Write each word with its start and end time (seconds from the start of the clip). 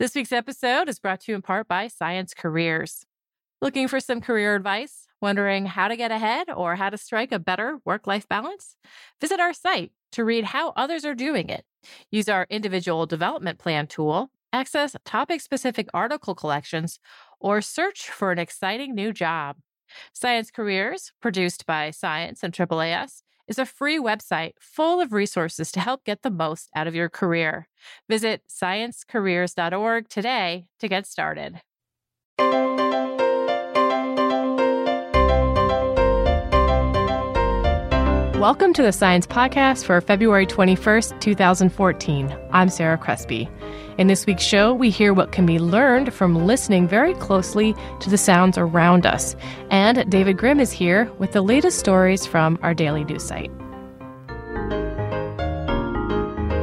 This 0.00 0.14
week's 0.14 0.32
episode 0.32 0.88
is 0.88 0.98
brought 0.98 1.20
to 1.20 1.32
you 1.32 1.36
in 1.36 1.42
part 1.42 1.68
by 1.68 1.86
Science 1.86 2.32
Careers. 2.32 3.04
Looking 3.60 3.86
for 3.86 4.00
some 4.00 4.22
career 4.22 4.56
advice? 4.56 5.06
Wondering 5.20 5.66
how 5.66 5.88
to 5.88 5.96
get 5.96 6.10
ahead 6.10 6.48
or 6.48 6.76
how 6.76 6.88
to 6.88 6.96
strike 6.96 7.32
a 7.32 7.38
better 7.38 7.80
work 7.84 8.06
life 8.06 8.26
balance? 8.26 8.76
Visit 9.20 9.40
our 9.40 9.52
site 9.52 9.92
to 10.12 10.24
read 10.24 10.44
how 10.44 10.70
others 10.70 11.04
are 11.04 11.14
doing 11.14 11.50
it. 11.50 11.66
Use 12.10 12.30
our 12.30 12.46
individual 12.48 13.04
development 13.04 13.58
plan 13.58 13.86
tool, 13.86 14.30
access 14.54 14.96
topic 15.04 15.42
specific 15.42 15.86
article 15.92 16.34
collections, 16.34 16.98
or 17.38 17.60
search 17.60 18.08
for 18.08 18.32
an 18.32 18.38
exciting 18.38 18.94
new 18.94 19.12
job. 19.12 19.56
Science 20.14 20.50
Careers, 20.50 21.12
produced 21.20 21.66
by 21.66 21.90
Science 21.90 22.42
and 22.42 22.54
AAAS, 22.54 23.20
is 23.50 23.58
a 23.58 23.66
free 23.66 23.98
website 23.98 24.52
full 24.60 25.00
of 25.00 25.12
resources 25.12 25.72
to 25.72 25.80
help 25.80 26.04
get 26.04 26.22
the 26.22 26.30
most 26.30 26.70
out 26.74 26.86
of 26.86 26.94
your 26.94 27.10
career. 27.10 27.68
Visit 28.08 28.42
sciencecareers.org 28.48 30.08
today 30.08 30.66
to 30.78 30.88
get 30.88 31.06
started. 31.06 31.60
Welcome 38.40 38.72
to 38.72 38.82
the 38.82 38.90
Science 38.90 39.26
Podcast 39.26 39.84
for 39.84 40.00
February 40.00 40.46
21st, 40.46 41.20
2014. 41.20 42.34
I'm 42.52 42.70
Sarah 42.70 42.96
Crespi. 42.96 43.50
In 43.98 44.06
this 44.06 44.24
week's 44.24 44.42
show, 44.42 44.72
we 44.72 44.88
hear 44.88 45.12
what 45.12 45.30
can 45.30 45.44
be 45.44 45.58
learned 45.58 46.14
from 46.14 46.46
listening 46.46 46.88
very 46.88 47.12
closely 47.16 47.74
to 48.00 48.08
the 48.08 48.16
sounds 48.16 48.56
around 48.56 49.04
us. 49.04 49.36
And 49.70 50.10
David 50.10 50.38
Grimm 50.38 50.58
is 50.58 50.72
here 50.72 51.12
with 51.18 51.32
the 51.32 51.42
latest 51.42 51.78
stories 51.78 52.24
from 52.24 52.58
our 52.62 52.72
daily 52.72 53.04
news 53.04 53.24
site. 53.24 53.50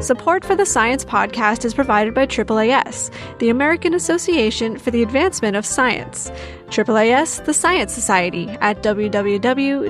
Support 0.02 0.45
for 0.45 0.56
the 0.56 0.66
Science 0.66 1.03
Podcast 1.03 1.66
is 1.66 1.73
provided 1.73 2.14
by 2.14 2.28
AAAS, 2.28 3.09
the 3.40 3.50
American 3.50 3.95
Association 3.95 4.78
for 4.78 4.92
the 4.92 5.02
Advancement 5.02 5.56
of 5.56 5.66
Science. 5.66 6.31
AAAS, 6.67 7.44
the 7.45 7.54
Science 7.54 7.94
Society, 7.94 8.48
at 8.62 8.84
www.aaas.org. 8.84 9.88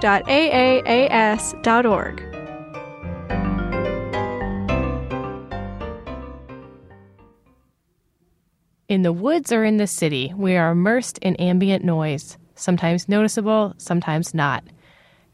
In 8.87 9.01
the 9.01 9.11
woods 9.11 9.51
or 9.51 9.65
in 9.65 9.75
the 9.75 9.87
city, 9.87 10.33
we 10.37 10.55
are 10.55 10.71
immersed 10.71 11.17
in 11.17 11.35
ambient 11.35 11.83
noise, 11.83 12.37
sometimes 12.55 13.09
noticeable, 13.09 13.73
sometimes 13.77 14.33
not. 14.33 14.63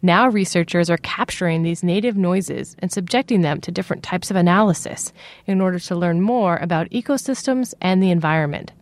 Now, 0.06 0.28
researchers 0.28 0.90
are 0.90 0.97
capturing 0.97 1.64
these 1.64 1.81
native 1.81 2.18
noises 2.18 2.75
and 2.80 2.91
subjecting 2.91 3.40
them 3.40 3.62
to 3.62 3.72
different 3.72 4.03
types 4.03 4.30
of 4.30 4.36
analysis 4.36 5.14
in 5.47 5.62
order 5.62 5.80
to 5.80 5.96
learn 5.96 6.19
more 6.19 6.58
about 6.58 6.90
ecosystems 6.90 7.74
and 7.80 8.03
the 8.03 8.12
environment. 8.12 8.74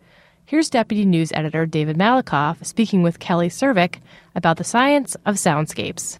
Here's 0.46 0.68
Deputy 0.68 1.04
News 1.04 1.30
Editor 1.32 1.64
David 1.64 1.96
Malakoff 1.96 2.66
speaking 2.66 3.04
with 3.04 3.20
Kelly 3.20 3.48
Servick 3.48 4.00
about 4.34 4.56
the 4.56 4.64
science 4.64 5.14
of 5.24 5.36
soundscapes. 5.36 6.18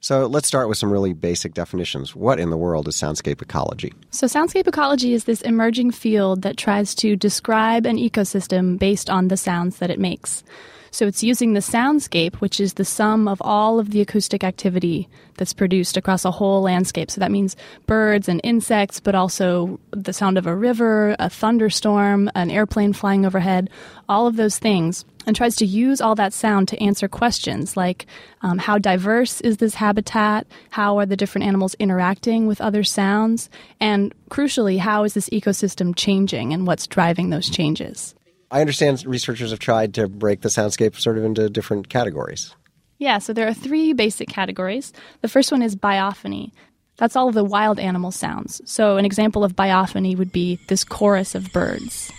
So 0.00 0.26
let's 0.26 0.46
start 0.46 0.68
with 0.68 0.78
some 0.78 0.92
really 0.92 1.12
basic 1.12 1.52
definitions. 1.52 2.14
What 2.14 2.38
in 2.38 2.50
the 2.50 2.56
world 2.56 2.86
is 2.86 2.94
soundscape 2.94 3.42
ecology? 3.42 3.92
So, 4.10 4.28
soundscape 4.28 4.68
ecology 4.68 5.14
is 5.14 5.24
this 5.24 5.42
emerging 5.42 5.90
field 5.90 6.42
that 6.42 6.56
tries 6.56 6.94
to 6.96 7.16
describe 7.16 7.86
an 7.86 7.96
ecosystem 7.96 8.78
based 8.78 9.10
on 9.10 9.26
the 9.26 9.36
sounds 9.36 9.78
that 9.78 9.90
it 9.90 9.98
makes. 9.98 10.44
So 10.90 11.06
it's 11.06 11.22
using 11.22 11.52
the 11.52 11.60
soundscape, 11.60 12.36
which 12.36 12.60
is 12.60 12.74
the 12.74 12.84
sum 12.84 13.28
of 13.28 13.40
all 13.42 13.78
of 13.78 13.90
the 13.90 14.00
acoustic 14.00 14.44
activity 14.44 15.08
that's 15.36 15.52
produced 15.52 15.96
across 15.96 16.24
a 16.24 16.30
whole 16.30 16.62
landscape. 16.62 17.10
So 17.10 17.20
that 17.20 17.30
means 17.30 17.56
birds 17.86 18.28
and 18.28 18.40
insects, 18.44 19.00
but 19.00 19.14
also 19.14 19.78
the 19.90 20.12
sound 20.12 20.38
of 20.38 20.46
a 20.46 20.54
river, 20.54 21.16
a 21.18 21.28
thunderstorm, 21.28 22.30
an 22.34 22.50
airplane 22.50 22.92
flying 22.92 23.26
overhead, 23.26 23.70
all 24.08 24.26
of 24.26 24.36
those 24.36 24.58
things. 24.58 25.04
And 25.26 25.34
tries 25.34 25.56
to 25.56 25.66
use 25.66 26.00
all 26.00 26.14
that 26.14 26.32
sound 26.32 26.68
to 26.68 26.80
answer 26.80 27.08
questions 27.08 27.76
like 27.76 28.06
um, 28.42 28.58
how 28.58 28.78
diverse 28.78 29.40
is 29.40 29.56
this 29.56 29.74
habitat? 29.74 30.46
How 30.70 30.98
are 31.00 31.06
the 31.06 31.16
different 31.16 31.48
animals 31.48 31.74
interacting 31.80 32.46
with 32.46 32.60
other 32.60 32.84
sounds? 32.84 33.50
And 33.80 34.14
crucially, 34.30 34.78
how 34.78 35.02
is 35.02 35.14
this 35.14 35.28
ecosystem 35.30 35.96
changing 35.96 36.52
and 36.52 36.64
what's 36.64 36.86
driving 36.86 37.30
those 37.30 37.50
changes? 37.50 38.14
I 38.56 38.60
understand 38.62 39.04
researchers 39.04 39.50
have 39.50 39.58
tried 39.58 39.92
to 39.96 40.08
break 40.08 40.40
the 40.40 40.48
soundscape 40.48 40.98
sort 40.98 41.18
of 41.18 41.24
into 41.24 41.50
different 41.50 41.90
categories. 41.90 42.56
Yeah, 42.96 43.18
so 43.18 43.34
there 43.34 43.46
are 43.46 43.52
three 43.52 43.92
basic 43.92 44.30
categories. 44.30 44.94
The 45.20 45.28
first 45.28 45.52
one 45.52 45.60
is 45.60 45.76
biophony. 45.76 46.52
That's 46.96 47.16
all 47.16 47.28
of 47.28 47.34
the 47.34 47.44
wild 47.44 47.78
animal 47.78 48.12
sounds. 48.12 48.62
So, 48.64 48.96
an 48.96 49.04
example 49.04 49.44
of 49.44 49.54
biophony 49.54 50.16
would 50.16 50.32
be 50.32 50.58
this 50.68 50.84
chorus 50.84 51.34
of 51.34 51.52
birds. 51.52 52.10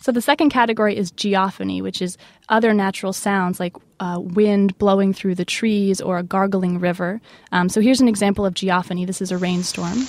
So 0.00 0.10
the 0.10 0.22
second 0.22 0.50
category 0.50 0.96
is 0.96 1.12
geophony, 1.12 1.82
which 1.82 2.02
is 2.02 2.18
other 2.48 2.74
natural 2.74 3.12
sounds 3.12 3.60
like 3.60 3.76
uh, 4.00 4.18
wind 4.18 4.76
blowing 4.78 5.12
through 5.12 5.36
the 5.36 5.44
trees 5.44 6.00
or 6.00 6.18
a 6.18 6.22
gargling 6.22 6.80
river. 6.80 7.20
Um, 7.52 7.68
so 7.68 7.80
here's 7.80 8.00
an 8.00 8.08
example 8.08 8.44
of 8.44 8.54
geophony. 8.54 9.06
This 9.06 9.22
is 9.22 9.30
a 9.30 9.38
rainstorm. 9.38 10.08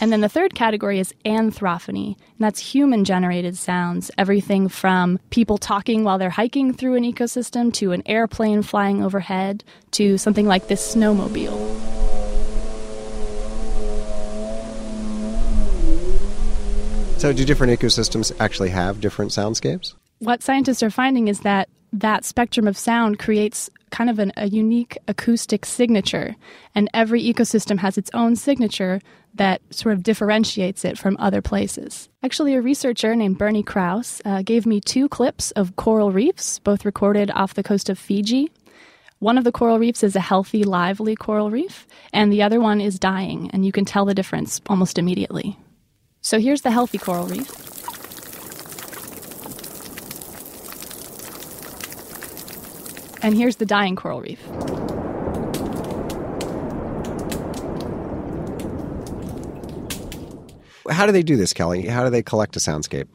And 0.00 0.10
then 0.10 0.20
the 0.20 0.28
third 0.28 0.56
category 0.56 0.98
is 0.98 1.14
anthrophony, 1.24 2.16
and 2.18 2.40
that's 2.44 2.58
human 2.58 3.04
generated 3.04 3.56
sounds. 3.56 4.10
Everything 4.18 4.68
from 4.68 5.20
people 5.30 5.58
talking 5.58 6.02
while 6.02 6.18
they're 6.18 6.28
hiking 6.28 6.72
through 6.74 6.96
an 6.96 7.04
ecosystem 7.04 7.72
to 7.74 7.92
an 7.92 8.02
airplane 8.04 8.62
flying 8.62 9.04
overhead 9.04 9.62
to 9.92 10.18
something 10.18 10.46
like 10.46 10.66
this 10.66 10.96
snowmobile. 10.96 11.81
So, 17.22 17.32
do 17.32 17.44
different 17.44 17.78
ecosystems 17.78 18.32
actually 18.40 18.70
have 18.70 19.00
different 19.00 19.30
soundscapes? 19.30 19.94
What 20.18 20.42
scientists 20.42 20.82
are 20.82 20.90
finding 20.90 21.28
is 21.28 21.42
that 21.42 21.68
that 21.92 22.24
spectrum 22.24 22.66
of 22.66 22.76
sound 22.76 23.20
creates 23.20 23.70
kind 23.92 24.10
of 24.10 24.18
an, 24.18 24.32
a 24.36 24.48
unique 24.48 24.98
acoustic 25.06 25.64
signature, 25.64 26.34
and 26.74 26.90
every 26.92 27.22
ecosystem 27.22 27.78
has 27.78 27.96
its 27.96 28.10
own 28.12 28.34
signature 28.34 29.00
that 29.34 29.62
sort 29.70 29.94
of 29.94 30.02
differentiates 30.02 30.84
it 30.84 30.98
from 30.98 31.16
other 31.20 31.40
places. 31.40 32.08
Actually, 32.24 32.56
a 32.56 32.60
researcher 32.60 33.14
named 33.14 33.38
Bernie 33.38 33.62
Krause 33.62 34.20
uh, 34.24 34.42
gave 34.42 34.66
me 34.66 34.80
two 34.80 35.08
clips 35.08 35.52
of 35.52 35.76
coral 35.76 36.10
reefs, 36.10 36.58
both 36.58 36.84
recorded 36.84 37.30
off 37.36 37.54
the 37.54 37.62
coast 37.62 37.88
of 37.88 38.00
Fiji. 38.00 38.50
One 39.20 39.38
of 39.38 39.44
the 39.44 39.52
coral 39.52 39.78
reefs 39.78 40.02
is 40.02 40.16
a 40.16 40.20
healthy, 40.20 40.64
lively 40.64 41.14
coral 41.14 41.52
reef, 41.52 41.86
and 42.12 42.32
the 42.32 42.42
other 42.42 42.58
one 42.58 42.80
is 42.80 42.98
dying, 42.98 43.48
and 43.52 43.64
you 43.64 43.70
can 43.70 43.84
tell 43.84 44.06
the 44.06 44.12
difference 44.12 44.60
almost 44.66 44.98
immediately. 44.98 45.56
So 46.22 46.38
here's 46.38 46.62
the 46.62 46.70
healthy 46.70 46.98
coral 46.98 47.26
reef. 47.26 47.50
And 53.24 53.36
here's 53.36 53.56
the 53.56 53.66
dying 53.66 53.96
coral 53.96 54.20
reef. 54.20 54.40
How 60.88 61.06
do 61.06 61.12
they 61.12 61.22
do 61.22 61.36
this, 61.36 61.52
Kelly? 61.52 61.86
How 61.86 62.04
do 62.04 62.10
they 62.10 62.22
collect 62.22 62.56
a 62.56 62.60
soundscape? 62.60 63.08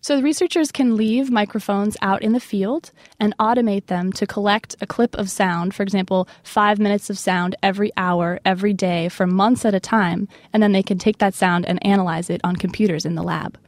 So 0.00 0.16
the 0.16 0.22
researchers 0.22 0.70
can 0.70 0.96
leave 0.96 1.30
microphones 1.30 1.96
out 2.00 2.22
in 2.22 2.32
the 2.32 2.40
field 2.40 2.92
and 3.18 3.36
automate 3.38 3.86
them 3.86 4.12
to 4.12 4.26
collect 4.26 4.76
a 4.80 4.86
clip 4.86 5.14
of 5.16 5.28
sound, 5.28 5.74
for 5.74 5.82
example, 5.82 6.28
five 6.44 6.78
minutes 6.78 7.10
of 7.10 7.18
sound 7.18 7.56
every 7.62 7.90
hour, 7.96 8.38
every 8.44 8.72
day, 8.72 9.08
for 9.08 9.26
months 9.26 9.64
at 9.64 9.74
a 9.74 9.80
time, 9.80 10.28
and 10.52 10.62
then 10.62 10.72
they 10.72 10.84
can 10.84 10.98
take 10.98 11.18
that 11.18 11.34
sound 11.34 11.66
and 11.66 11.84
analyze 11.84 12.30
it 12.30 12.40
on 12.44 12.54
computers 12.54 13.04
in 13.04 13.16
the 13.16 13.22
lab. 13.24 13.58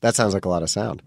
That 0.00 0.14
sounds 0.14 0.34
like 0.34 0.44
a 0.44 0.50
lot 0.50 0.62
of 0.62 0.70
sound. 0.70 1.02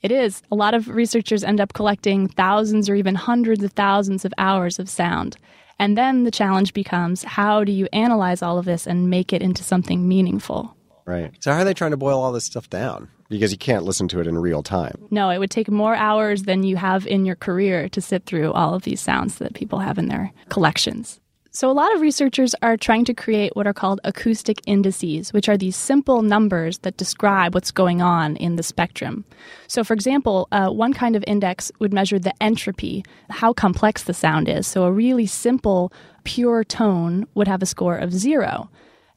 It 0.00 0.10
is. 0.10 0.42
A 0.50 0.54
lot 0.54 0.74
of 0.74 0.88
researchers 0.88 1.44
end 1.44 1.60
up 1.60 1.74
collecting 1.74 2.28
thousands 2.28 2.88
or 2.88 2.94
even 2.94 3.14
hundreds 3.14 3.62
of 3.62 3.72
thousands 3.72 4.24
of 4.24 4.32
hours 4.38 4.78
of 4.78 4.88
sound. 4.88 5.36
And 5.78 5.98
then 5.98 6.24
the 6.24 6.30
challenge 6.30 6.72
becomes 6.72 7.24
how 7.24 7.62
do 7.62 7.72
you 7.72 7.88
analyze 7.92 8.42
all 8.42 8.58
of 8.58 8.64
this 8.64 8.86
and 8.86 9.10
make 9.10 9.32
it 9.32 9.42
into 9.42 9.62
something 9.62 10.08
meaningful? 10.08 10.76
Right. 11.08 11.32
So, 11.40 11.54
how 11.54 11.60
are 11.60 11.64
they 11.64 11.72
trying 11.72 11.92
to 11.92 11.96
boil 11.96 12.20
all 12.20 12.32
this 12.32 12.44
stuff 12.44 12.68
down? 12.68 13.08
Because 13.30 13.50
you 13.50 13.56
can't 13.56 13.84
listen 13.84 14.08
to 14.08 14.20
it 14.20 14.26
in 14.26 14.36
real 14.36 14.62
time. 14.62 15.08
No, 15.10 15.30
it 15.30 15.38
would 15.38 15.50
take 15.50 15.70
more 15.70 15.94
hours 15.94 16.42
than 16.42 16.64
you 16.64 16.76
have 16.76 17.06
in 17.06 17.24
your 17.24 17.34
career 17.34 17.88
to 17.88 18.00
sit 18.02 18.26
through 18.26 18.52
all 18.52 18.74
of 18.74 18.82
these 18.82 19.00
sounds 19.00 19.38
that 19.38 19.54
people 19.54 19.78
have 19.78 19.96
in 19.96 20.08
their 20.08 20.30
collections. 20.50 21.18
So, 21.50 21.70
a 21.70 21.72
lot 21.72 21.94
of 21.94 22.02
researchers 22.02 22.54
are 22.60 22.76
trying 22.76 23.06
to 23.06 23.14
create 23.14 23.56
what 23.56 23.66
are 23.66 23.72
called 23.72 24.00
acoustic 24.04 24.60
indices, 24.66 25.32
which 25.32 25.48
are 25.48 25.56
these 25.56 25.76
simple 25.76 26.20
numbers 26.20 26.76
that 26.80 26.98
describe 26.98 27.54
what's 27.54 27.70
going 27.70 28.02
on 28.02 28.36
in 28.36 28.56
the 28.56 28.62
spectrum. 28.62 29.24
So, 29.66 29.84
for 29.84 29.94
example, 29.94 30.46
uh, 30.52 30.68
one 30.68 30.92
kind 30.92 31.16
of 31.16 31.24
index 31.26 31.72
would 31.78 31.94
measure 31.94 32.18
the 32.18 32.34
entropy, 32.42 33.02
how 33.30 33.54
complex 33.54 34.02
the 34.02 34.12
sound 34.12 34.46
is. 34.46 34.66
So, 34.66 34.84
a 34.84 34.92
really 34.92 35.26
simple, 35.26 35.90
pure 36.24 36.64
tone 36.64 37.26
would 37.32 37.48
have 37.48 37.62
a 37.62 37.66
score 37.66 37.96
of 37.96 38.12
zero 38.12 38.68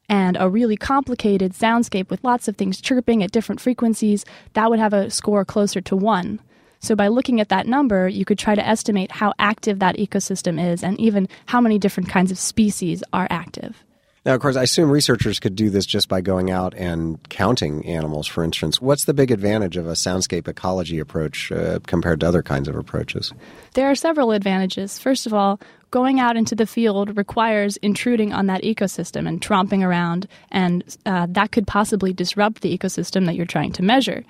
and 0.08 0.36
a 0.38 0.48
really 0.48 0.76
complicated 0.76 1.52
soundscape 1.52 2.10
with 2.10 2.24
lots 2.24 2.48
of 2.48 2.56
things 2.56 2.80
chirping 2.80 3.22
at 3.22 3.32
different 3.32 3.60
frequencies, 3.60 4.24
that 4.54 4.70
would 4.70 4.78
have 4.78 4.92
a 4.92 5.10
score 5.10 5.44
closer 5.44 5.80
to 5.80 5.96
one. 5.96 6.40
So, 6.80 6.96
by 6.96 7.08
looking 7.08 7.40
at 7.40 7.48
that 7.48 7.68
number, 7.68 8.08
you 8.08 8.24
could 8.24 8.38
try 8.38 8.56
to 8.56 8.66
estimate 8.66 9.12
how 9.12 9.32
active 9.38 9.78
that 9.78 9.96
ecosystem 9.96 10.60
is 10.60 10.82
and 10.82 10.98
even 11.00 11.28
how 11.46 11.60
many 11.60 11.78
different 11.78 12.08
kinds 12.08 12.32
of 12.32 12.38
species 12.38 13.04
are 13.12 13.28
active. 13.30 13.84
Now, 14.24 14.34
of 14.34 14.40
course, 14.40 14.54
I 14.54 14.62
assume 14.62 14.88
researchers 14.88 15.40
could 15.40 15.56
do 15.56 15.68
this 15.68 15.84
just 15.84 16.08
by 16.08 16.20
going 16.20 16.50
out 16.50 16.74
and 16.74 17.18
counting 17.28 17.84
animals, 17.86 18.28
for 18.28 18.44
instance. 18.44 18.80
What's 18.80 19.04
the 19.04 19.14
big 19.14 19.32
advantage 19.32 19.76
of 19.76 19.88
a 19.88 19.92
soundscape 19.92 20.46
ecology 20.46 21.00
approach 21.00 21.50
uh, 21.50 21.80
compared 21.86 22.20
to 22.20 22.28
other 22.28 22.42
kinds 22.42 22.68
of 22.68 22.76
approaches? 22.76 23.32
There 23.74 23.90
are 23.90 23.96
several 23.96 24.30
advantages. 24.30 24.98
First 24.98 25.26
of 25.26 25.34
all, 25.34 25.58
going 25.90 26.20
out 26.20 26.36
into 26.36 26.54
the 26.54 26.66
field 26.66 27.16
requires 27.16 27.76
intruding 27.78 28.32
on 28.32 28.46
that 28.46 28.62
ecosystem 28.62 29.26
and 29.26 29.40
tromping 29.40 29.84
around, 29.84 30.28
and 30.52 30.84
uh, 31.04 31.26
that 31.30 31.50
could 31.50 31.66
possibly 31.66 32.12
disrupt 32.12 32.62
the 32.62 32.76
ecosystem 32.76 33.26
that 33.26 33.34
you're 33.34 33.44
trying 33.44 33.72
to 33.72 33.82
measure. 33.82 34.24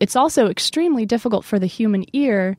It's 0.00 0.16
also 0.16 0.48
extremely 0.48 1.04
difficult 1.04 1.44
for 1.44 1.58
the 1.58 1.66
human 1.66 2.04
ear 2.14 2.56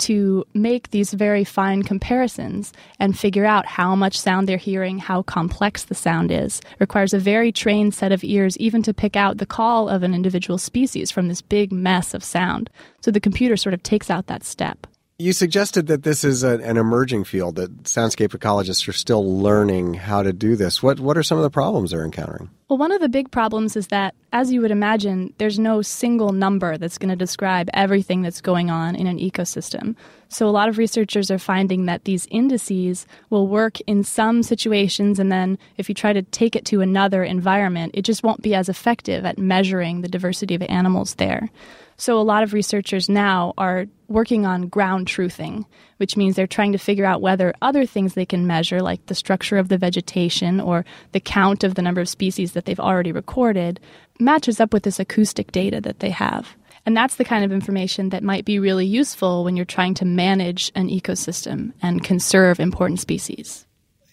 to 0.00 0.44
make 0.54 0.90
these 0.90 1.12
very 1.12 1.44
fine 1.44 1.82
comparisons 1.82 2.72
and 2.98 3.18
figure 3.18 3.44
out 3.44 3.66
how 3.66 3.94
much 3.94 4.18
sound 4.18 4.48
they're 4.48 4.56
hearing, 4.56 4.98
how 4.98 5.22
complex 5.22 5.84
the 5.84 5.94
sound 5.94 6.30
is. 6.30 6.60
It 6.60 6.80
requires 6.80 7.14
a 7.14 7.18
very 7.18 7.52
trained 7.52 7.94
set 7.94 8.12
of 8.12 8.24
ears 8.24 8.56
even 8.58 8.82
to 8.82 8.94
pick 8.94 9.16
out 9.16 9.38
the 9.38 9.46
call 9.46 9.88
of 9.88 10.02
an 10.02 10.14
individual 10.14 10.58
species 10.58 11.10
from 11.10 11.28
this 11.28 11.42
big 11.42 11.72
mess 11.72 12.14
of 12.14 12.24
sound. 12.24 12.70
So 13.00 13.10
the 13.10 13.20
computer 13.20 13.56
sort 13.56 13.74
of 13.74 13.82
takes 13.82 14.10
out 14.10 14.26
that 14.26 14.44
step. 14.44 14.86
You 15.20 15.34
suggested 15.34 15.86
that 15.88 16.02
this 16.02 16.24
is 16.24 16.42
a, 16.42 16.60
an 16.60 16.78
emerging 16.78 17.24
field, 17.24 17.56
that 17.56 17.82
soundscape 17.82 18.30
ecologists 18.30 18.88
are 18.88 18.92
still 18.92 19.38
learning 19.38 19.92
how 19.92 20.22
to 20.22 20.32
do 20.32 20.56
this. 20.56 20.82
What, 20.82 20.98
what 20.98 21.18
are 21.18 21.22
some 21.22 21.36
of 21.36 21.42
the 21.42 21.50
problems 21.50 21.90
they're 21.90 22.06
encountering? 22.06 22.48
Well, 22.70 22.78
one 22.78 22.90
of 22.90 23.02
the 23.02 23.08
big 23.10 23.30
problems 23.30 23.76
is 23.76 23.88
that, 23.88 24.14
as 24.32 24.50
you 24.50 24.62
would 24.62 24.70
imagine, 24.70 25.34
there's 25.36 25.58
no 25.58 25.82
single 25.82 26.32
number 26.32 26.78
that's 26.78 26.96
going 26.96 27.10
to 27.10 27.16
describe 27.16 27.68
everything 27.74 28.22
that's 28.22 28.40
going 28.40 28.70
on 28.70 28.96
in 28.96 29.06
an 29.06 29.18
ecosystem. 29.18 29.94
So, 30.30 30.48
a 30.48 30.50
lot 30.50 30.70
of 30.70 30.78
researchers 30.78 31.30
are 31.30 31.38
finding 31.38 31.84
that 31.84 32.04
these 32.04 32.26
indices 32.30 33.06
will 33.28 33.46
work 33.46 33.78
in 33.80 34.02
some 34.04 34.42
situations, 34.42 35.18
and 35.18 35.30
then 35.30 35.58
if 35.76 35.90
you 35.90 35.94
try 35.94 36.14
to 36.14 36.22
take 36.22 36.56
it 36.56 36.64
to 36.66 36.80
another 36.80 37.24
environment, 37.24 37.90
it 37.92 38.02
just 38.06 38.22
won't 38.22 38.40
be 38.40 38.54
as 38.54 38.70
effective 38.70 39.26
at 39.26 39.36
measuring 39.36 40.00
the 40.00 40.08
diversity 40.08 40.54
of 40.54 40.62
animals 40.62 41.16
there. 41.16 41.50
So, 42.00 42.18
a 42.18 42.22
lot 42.22 42.42
of 42.42 42.54
researchers 42.54 43.10
now 43.10 43.52
are 43.58 43.84
working 44.08 44.46
on 44.46 44.68
ground 44.68 45.06
truthing, 45.06 45.66
which 45.98 46.16
means 46.16 46.34
they're 46.34 46.46
trying 46.46 46.72
to 46.72 46.78
figure 46.78 47.04
out 47.04 47.20
whether 47.20 47.52
other 47.60 47.84
things 47.84 48.14
they 48.14 48.24
can 48.24 48.46
measure, 48.46 48.80
like 48.80 49.04
the 49.04 49.14
structure 49.14 49.58
of 49.58 49.68
the 49.68 49.76
vegetation 49.76 50.62
or 50.62 50.86
the 51.12 51.20
count 51.20 51.62
of 51.62 51.74
the 51.74 51.82
number 51.82 52.00
of 52.00 52.08
species 52.08 52.52
that 52.52 52.64
they've 52.64 52.80
already 52.80 53.12
recorded, 53.12 53.80
matches 54.18 54.60
up 54.60 54.72
with 54.72 54.84
this 54.84 54.98
acoustic 54.98 55.52
data 55.52 55.78
that 55.82 56.00
they 56.00 56.08
have. 56.08 56.56
And 56.86 56.96
that's 56.96 57.16
the 57.16 57.24
kind 57.24 57.44
of 57.44 57.52
information 57.52 58.08
that 58.08 58.24
might 58.24 58.46
be 58.46 58.58
really 58.58 58.86
useful 58.86 59.44
when 59.44 59.54
you're 59.54 59.66
trying 59.66 59.92
to 59.96 60.06
manage 60.06 60.72
an 60.74 60.88
ecosystem 60.88 61.74
and 61.82 62.02
conserve 62.02 62.60
important 62.60 63.00
species. 63.00 63.66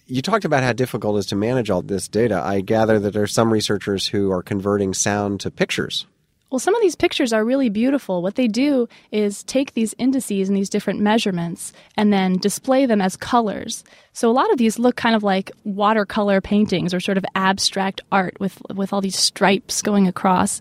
You 0.04 0.20
talked 0.20 0.44
about 0.44 0.62
how 0.62 0.74
difficult 0.74 1.16
it 1.16 1.20
is 1.20 1.26
to 1.28 1.36
manage 1.36 1.70
all 1.70 1.80
this 1.80 2.06
data. 2.06 2.38
I 2.44 2.60
gather 2.60 2.98
that 2.98 3.14
there 3.14 3.22
are 3.22 3.26
some 3.26 3.50
researchers 3.50 4.08
who 4.08 4.30
are 4.30 4.42
converting 4.42 4.92
sound 4.92 5.40
to 5.40 5.50
pictures. 5.50 6.06
Well, 6.50 6.58
some 6.58 6.74
of 6.74 6.80
these 6.80 6.96
pictures 6.96 7.32
are 7.32 7.44
really 7.44 7.68
beautiful. 7.68 8.22
What 8.22 8.36
they 8.36 8.48
do 8.48 8.88
is 9.12 9.42
take 9.42 9.74
these 9.74 9.94
indices 9.98 10.48
and 10.48 10.56
these 10.56 10.70
different 10.70 11.00
measurements 11.00 11.74
and 11.96 12.10
then 12.10 12.38
display 12.38 12.86
them 12.86 13.02
as 13.02 13.16
colors. 13.16 13.84
So 14.14 14.30
a 14.30 14.32
lot 14.32 14.50
of 14.50 14.56
these 14.56 14.78
look 14.78 14.96
kind 14.96 15.14
of 15.14 15.22
like 15.22 15.50
watercolor 15.64 16.40
paintings 16.40 16.94
or 16.94 17.00
sort 17.00 17.18
of 17.18 17.26
abstract 17.34 18.00
art 18.10 18.38
with 18.40 18.60
with 18.74 18.92
all 18.92 19.02
these 19.02 19.18
stripes 19.18 19.82
going 19.82 20.08
across. 20.08 20.58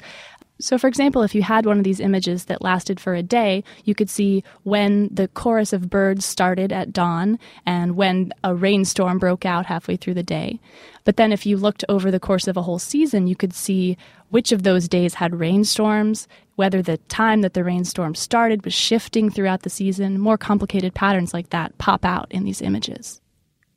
So, 0.60 0.78
for 0.78 0.88
example, 0.88 1.22
if 1.22 1.36
you 1.36 1.44
had 1.44 1.66
one 1.66 1.78
of 1.78 1.84
these 1.84 2.00
images 2.00 2.46
that 2.46 2.64
lasted 2.64 3.00
for 3.00 3.14
a 3.14 3.22
day, 3.22 3.64
you 3.84 3.94
could 3.94 4.10
see 4.10 4.44
when 4.64 5.10
the 5.14 5.28
chorus 5.28 5.72
of 5.72 5.90
birds 5.90 6.26
started 6.26 6.74
at 6.74 6.92
dawn 6.92 7.38
and 7.66 7.96
when 7.96 8.34
a 8.44 8.56
rainstorm 8.56 9.20
broke 9.20 9.46
out 9.46 9.68
halfway 9.68 9.98
through 9.98 10.16
the 10.16 10.24
day. 10.24 10.60
But 11.04 11.18
then, 11.18 11.32
if 11.32 11.46
you 11.46 11.58
looked 11.58 11.86
over 11.88 12.10
the 12.10 12.20
course 12.20 12.48
of 12.48 12.58
a 12.58 12.64
whole 12.64 12.80
season, 12.80 13.28
you 13.28 13.36
could 13.36 13.54
see 13.54 13.98
which 14.30 14.52
of 14.52 14.64
those 14.64 14.88
days 14.88 15.14
had 15.14 15.40
rainstorms, 15.40 16.28
whether 16.56 16.82
the 16.82 16.98
time 16.98 17.42
that 17.42 17.54
the 17.54 17.64
rainstorm 17.64 18.16
started 18.16 18.66
was 18.66 18.74
shifting 18.74 19.30
throughout 19.30 19.62
the 19.62 19.70
season. 19.70 20.20
More 20.20 20.38
complicated 20.38 20.94
patterns 20.96 21.34
like 21.34 21.52
that 21.52 21.78
pop 21.78 22.04
out 22.04 22.32
in 22.32 22.44
these 22.44 22.62
images. 22.62 23.22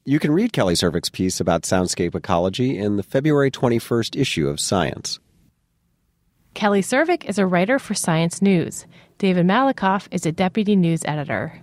You 0.07 0.19
can 0.19 0.33
read 0.33 0.55
Kelly 0.55 0.75
Servick's 0.75 1.11
piece 1.11 1.41
about 1.41 1.63
soundscape 1.63 2.15
ecology 2.15 2.79
in 2.79 2.97
the 2.97 3.03
February 3.03 3.51
21st 3.51 4.19
issue 4.19 4.49
of 4.49 4.59
Science. 4.59 5.21
Kelly 6.55 6.83
Servick 6.83 7.25
is 7.25 7.39
a 7.39 7.47
writer 7.47 7.79
for 7.79 7.95
Science 7.95 8.43
News. 8.43 8.87
David 9.19 9.47
Malakoff 9.47 10.09
is 10.11 10.27
a 10.27 10.33
deputy 10.33 10.77
news 10.77 11.03
editor. 11.05 11.61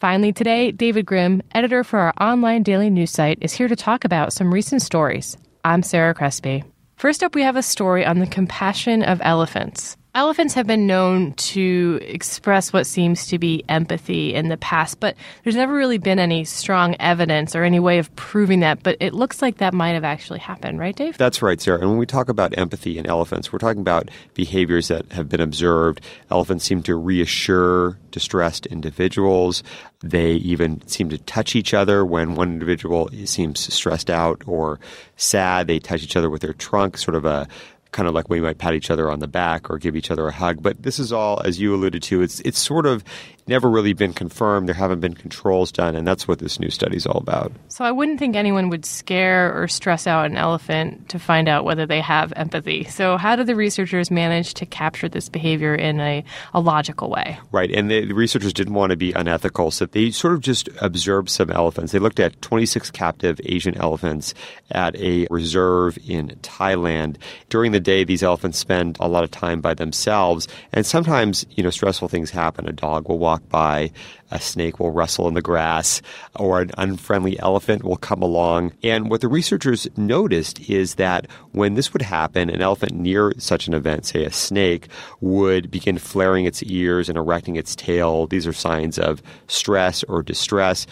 Finally, 0.00 0.32
today, 0.32 0.70
David 0.70 1.04
Grimm, 1.04 1.42
editor 1.52 1.82
for 1.82 1.98
our 1.98 2.14
online 2.20 2.62
daily 2.62 2.88
news 2.88 3.10
site, 3.10 3.38
is 3.40 3.52
here 3.52 3.66
to 3.66 3.74
talk 3.74 4.04
about 4.04 4.32
some 4.32 4.54
recent 4.54 4.80
stories. 4.80 5.36
I'm 5.64 5.82
Sarah 5.82 6.14
Crespi. 6.14 6.62
First 6.96 7.24
up, 7.24 7.34
we 7.34 7.42
have 7.42 7.56
a 7.56 7.62
story 7.62 8.06
on 8.06 8.20
the 8.20 8.26
compassion 8.26 9.02
of 9.02 9.20
elephants. 9.24 9.97
Elephants 10.18 10.54
have 10.54 10.66
been 10.66 10.88
known 10.88 11.32
to 11.34 12.00
express 12.02 12.72
what 12.72 12.88
seems 12.88 13.28
to 13.28 13.38
be 13.38 13.62
empathy 13.68 14.34
in 14.34 14.48
the 14.48 14.56
past, 14.56 14.98
but 14.98 15.14
there's 15.44 15.54
never 15.54 15.72
really 15.72 15.96
been 15.96 16.18
any 16.18 16.44
strong 16.44 16.96
evidence 16.98 17.54
or 17.54 17.62
any 17.62 17.78
way 17.78 17.98
of 17.98 18.12
proving 18.16 18.58
that. 18.58 18.82
But 18.82 18.96
it 18.98 19.14
looks 19.14 19.40
like 19.40 19.58
that 19.58 19.72
might 19.72 19.92
have 19.92 20.02
actually 20.02 20.40
happened, 20.40 20.80
right, 20.80 20.96
Dave? 20.96 21.16
That's 21.16 21.40
right, 21.40 21.60
Sarah. 21.60 21.78
And 21.78 21.90
when 21.90 21.98
we 21.98 22.04
talk 22.04 22.28
about 22.28 22.58
empathy 22.58 22.98
in 22.98 23.06
elephants, 23.06 23.52
we're 23.52 23.60
talking 23.60 23.80
about 23.80 24.10
behaviors 24.34 24.88
that 24.88 25.12
have 25.12 25.28
been 25.28 25.40
observed. 25.40 26.00
Elephants 26.32 26.64
seem 26.64 26.82
to 26.82 26.96
reassure 26.96 27.96
distressed 28.10 28.66
individuals. 28.66 29.62
They 30.00 30.32
even 30.32 30.84
seem 30.88 31.10
to 31.10 31.18
touch 31.18 31.54
each 31.54 31.72
other 31.72 32.04
when 32.04 32.34
one 32.34 32.50
individual 32.52 33.08
seems 33.24 33.72
stressed 33.72 34.10
out 34.10 34.42
or 34.46 34.80
sad. 35.16 35.68
They 35.68 35.78
touch 35.78 36.02
each 36.02 36.16
other 36.16 36.28
with 36.28 36.42
their 36.42 36.54
trunk, 36.54 36.98
sort 36.98 37.14
of 37.14 37.24
a 37.24 37.46
kind 37.92 38.08
of 38.08 38.14
like 38.14 38.28
we 38.28 38.40
might 38.40 38.58
pat 38.58 38.74
each 38.74 38.90
other 38.90 39.10
on 39.10 39.20
the 39.20 39.28
back 39.28 39.70
or 39.70 39.78
give 39.78 39.96
each 39.96 40.10
other 40.10 40.26
a 40.28 40.32
hug. 40.32 40.62
But 40.62 40.82
this 40.82 40.98
is 40.98 41.12
all, 41.12 41.40
as 41.44 41.58
you 41.58 41.74
alluded 41.74 42.02
to, 42.04 42.22
it's 42.22 42.40
it's 42.40 42.58
sort 42.58 42.86
of 42.86 43.04
never 43.48 43.68
really 43.68 43.92
been 43.92 44.12
confirmed. 44.12 44.68
There 44.68 44.74
haven't 44.74 45.00
been 45.00 45.14
controls 45.14 45.72
done, 45.72 45.96
and 45.96 46.06
that's 46.06 46.28
what 46.28 46.38
this 46.38 46.60
new 46.60 46.70
study 46.70 46.96
is 46.96 47.06
all 47.06 47.18
about. 47.18 47.52
So 47.68 47.84
I 47.84 47.90
wouldn't 47.90 48.18
think 48.18 48.36
anyone 48.36 48.68
would 48.68 48.84
scare 48.84 49.52
or 49.60 49.66
stress 49.68 50.06
out 50.06 50.26
an 50.26 50.36
elephant 50.36 51.08
to 51.08 51.18
find 51.18 51.48
out 51.48 51.64
whether 51.64 51.86
they 51.86 52.00
have 52.00 52.32
empathy. 52.36 52.84
So 52.84 53.16
how 53.16 53.36
do 53.36 53.44
the 53.44 53.56
researchers 53.56 54.10
manage 54.10 54.54
to 54.54 54.66
capture 54.66 55.08
this 55.08 55.28
behavior 55.28 55.74
in 55.74 56.00
a, 56.00 56.24
a 56.54 56.60
logical 56.60 57.10
way? 57.10 57.38
Right, 57.50 57.70
and 57.70 57.90
the, 57.90 58.04
the 58.04 58.14
researchers 58.14 58.52
didn't 58.52 58.74
want 58.74 58.90
to 58.90 58.96
be 58.96 59.12
unethical, 59.12 59.70
so 59.70 59.86
they 59.86 60.10
sort 60.10 60.34
of 60.34 60.40
just 60.40 60.68
observed 60.80 61.30
some 61.30 61.50
elephants. 61.50 61.92
They 61.92 61.98
looked 61.98 62.20
at 62.20 62.40
26 62.42 62.90
captive 62.90 63.40
Asian 63.44 63.76
elephants 63.76 64.34
at 64.70 64.94
a 64.96 65.26
reserve 65.30 65.98
in 66.06 66.28
Thailand. 66.42 67.16
During 67.48 67.72
the 67.72 67.80
day, 67.80 68.04
these 68.04 68.22
elephants 68.22 68.58
spend 68.58 68.96
a 69.00 69.08
lot 69.08 69.24
of 69.24 69.30
time 69.30 69.60
by 69.60 69.74
themselves, 69.74 70.48
and 70.72 70.84
sometimes, 70.84 71.46
you 71.50 71.62
know, 71.62 71.70
stressful 71.70 72.08
things 72.08 72.30
happen. 72.30 72.68
A 72.68 72.72
dog 72.72 73.08
will 73.08 73.18
walk 73.18 73.37
walk 73.38 73.48
by, 73.48 73.90
a 74.30 74.40
snake 74.40 74.78
will 74.78 74.90
rustle 74.90 75.28
in 75.28 75.34
the 75.34 75.42
grass, 75.42 76.02
or 76.36 76.60
an 76.60 76.70
unfriendly 76.76 77.38
elephant 77.38 77.84
will 77.84 77.96
come 77.96 78.22
along. 78.22 78.72
And 78.82 79.10
what 79.10 79.20
the 79.20 79.28
researchers 79.28 79.86
noticed 79.96 80.68
is 80.68 80.96
that 80.96 81.26
when 81.52 81.74
this 81.74 81.92
would 81.92 82.02
happen, 82.02 82.50
an 82.50 82.60
elephant 82.60 82.92
near 82.92 83.32
such 83.38 83.68
an 83.68 83.74
event, 83.74 84.06
say 84.06 84.24
a 84.24 84.32
snake, 84.32 84.88
would 85.20 85.70
begin 85.70 85.98
flaring 85.98 86.44
its 86.44 86.62
ears 86.64 87.08
and 87.08 87.16
erecting 87.16 87.56
its 87.56 87.74
tail. 87.74 88.26
These 88.26 88.46
are 88.46 88.52
signs 88.52 88.98
of 88.98 89.22
stress 89.46 90.02
or 90.04 90.22
distress. 90.22 90.86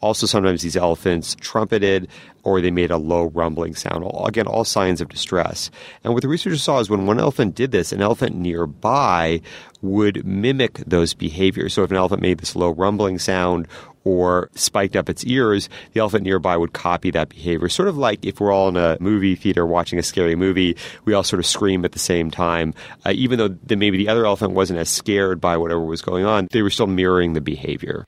Also, 0.00 0.26
sometimes 0.26 0.62
these 0.62 0.76
elephants 0.76 1.36
trumpeted 1.40 2.08
or 2.44 2.60
they 2.60 2.70
made 2.70 2.90
a 2.90 2.96
low 2.96 3.24
rumbling 3.26 3.74
sound. 3.74 4.04
Again, 4.24 4.46
all 4.46 4.64
signs 4.64 5.00
of 5.00 5.08
distress. 5.08 5.70
And 6.02 6.12
what 6.12 6.22
the 6.22 6.28
researchers 6.28 6.62
saw 6.62 6.80
is 6.80 6.90
when 6.90 7.06
one 7.06 7.20
elephant 7.20 7.54
did 7.54 7.70
this, 7.70 7.92
an 7.92 8.02
elephant 8.02 8.36
nearby 8.36 9.40
would 9.80 10.24
mimic 10.24 10.78
those 10.86 11.14
behaviors. 11.14 11.74
So 11.74 11.82
if 11.82 11.90
an 11.90 11.96
elephant 11.96 12.22
made 12.22 12.38
this 12.38 12.56
low 12.56 12.70
rumbling 12.70 13.18
sound 13.18 13.68
or 14.04 14.50
spiked 14.54 14.96
up 14.96 15.08
its 15.08 15.24
ears, 15.24 15.68
the 15.92 16.00
elephant 16.00 16.24
nearby 16.24 16.56
would 16.56 16.72
copy 16.72 17.10
that 17.12 17.28
behavior. 17.28 17.68
Sort 17.68 17.88
of 17.88 17.96
like 17.96 18.24
if 18.24 18.40
we're 18.40 18.52
all 18.52 18.68
in 18.68 18.76
a 18.76 18.96
movie 19.00 19.36
theater 19.36 19.64
watching 19.64 19.98
a 19.98 20.02
scary 20.02 20.34
movie, 20.34 20.76
we 21.04 21.14
all 21.14 21.22
sort 21.22 21.38
of 21.38 21.46
scream 21.46 21.84
at 21.84 21.92
the 21.92 21.98
same 21.98 22.30
time. 22.30 22.74
Uh, 23.06 23.12
even 23.14 23.38
though 23.38 23.48
the, 23.48 23.76
maybe 23.76 23.98
the 23.98 24.08
other 24.08 24.26
elephant 24.26 24.52
wasn't 24.52 24.78
as 24.78 24.88
scared 24.88 25.40
by 25.40 25.56
whatever 25.56 25.84
was 25.84 26.02
going 26.02 26.24
on, 26.24 26.48
they 26.50 26.62
were 26.62 26.70
still 26.70 26.88
mirroring 26.88 27.34
the 27.34 27.40
behavior. 27.40 28.04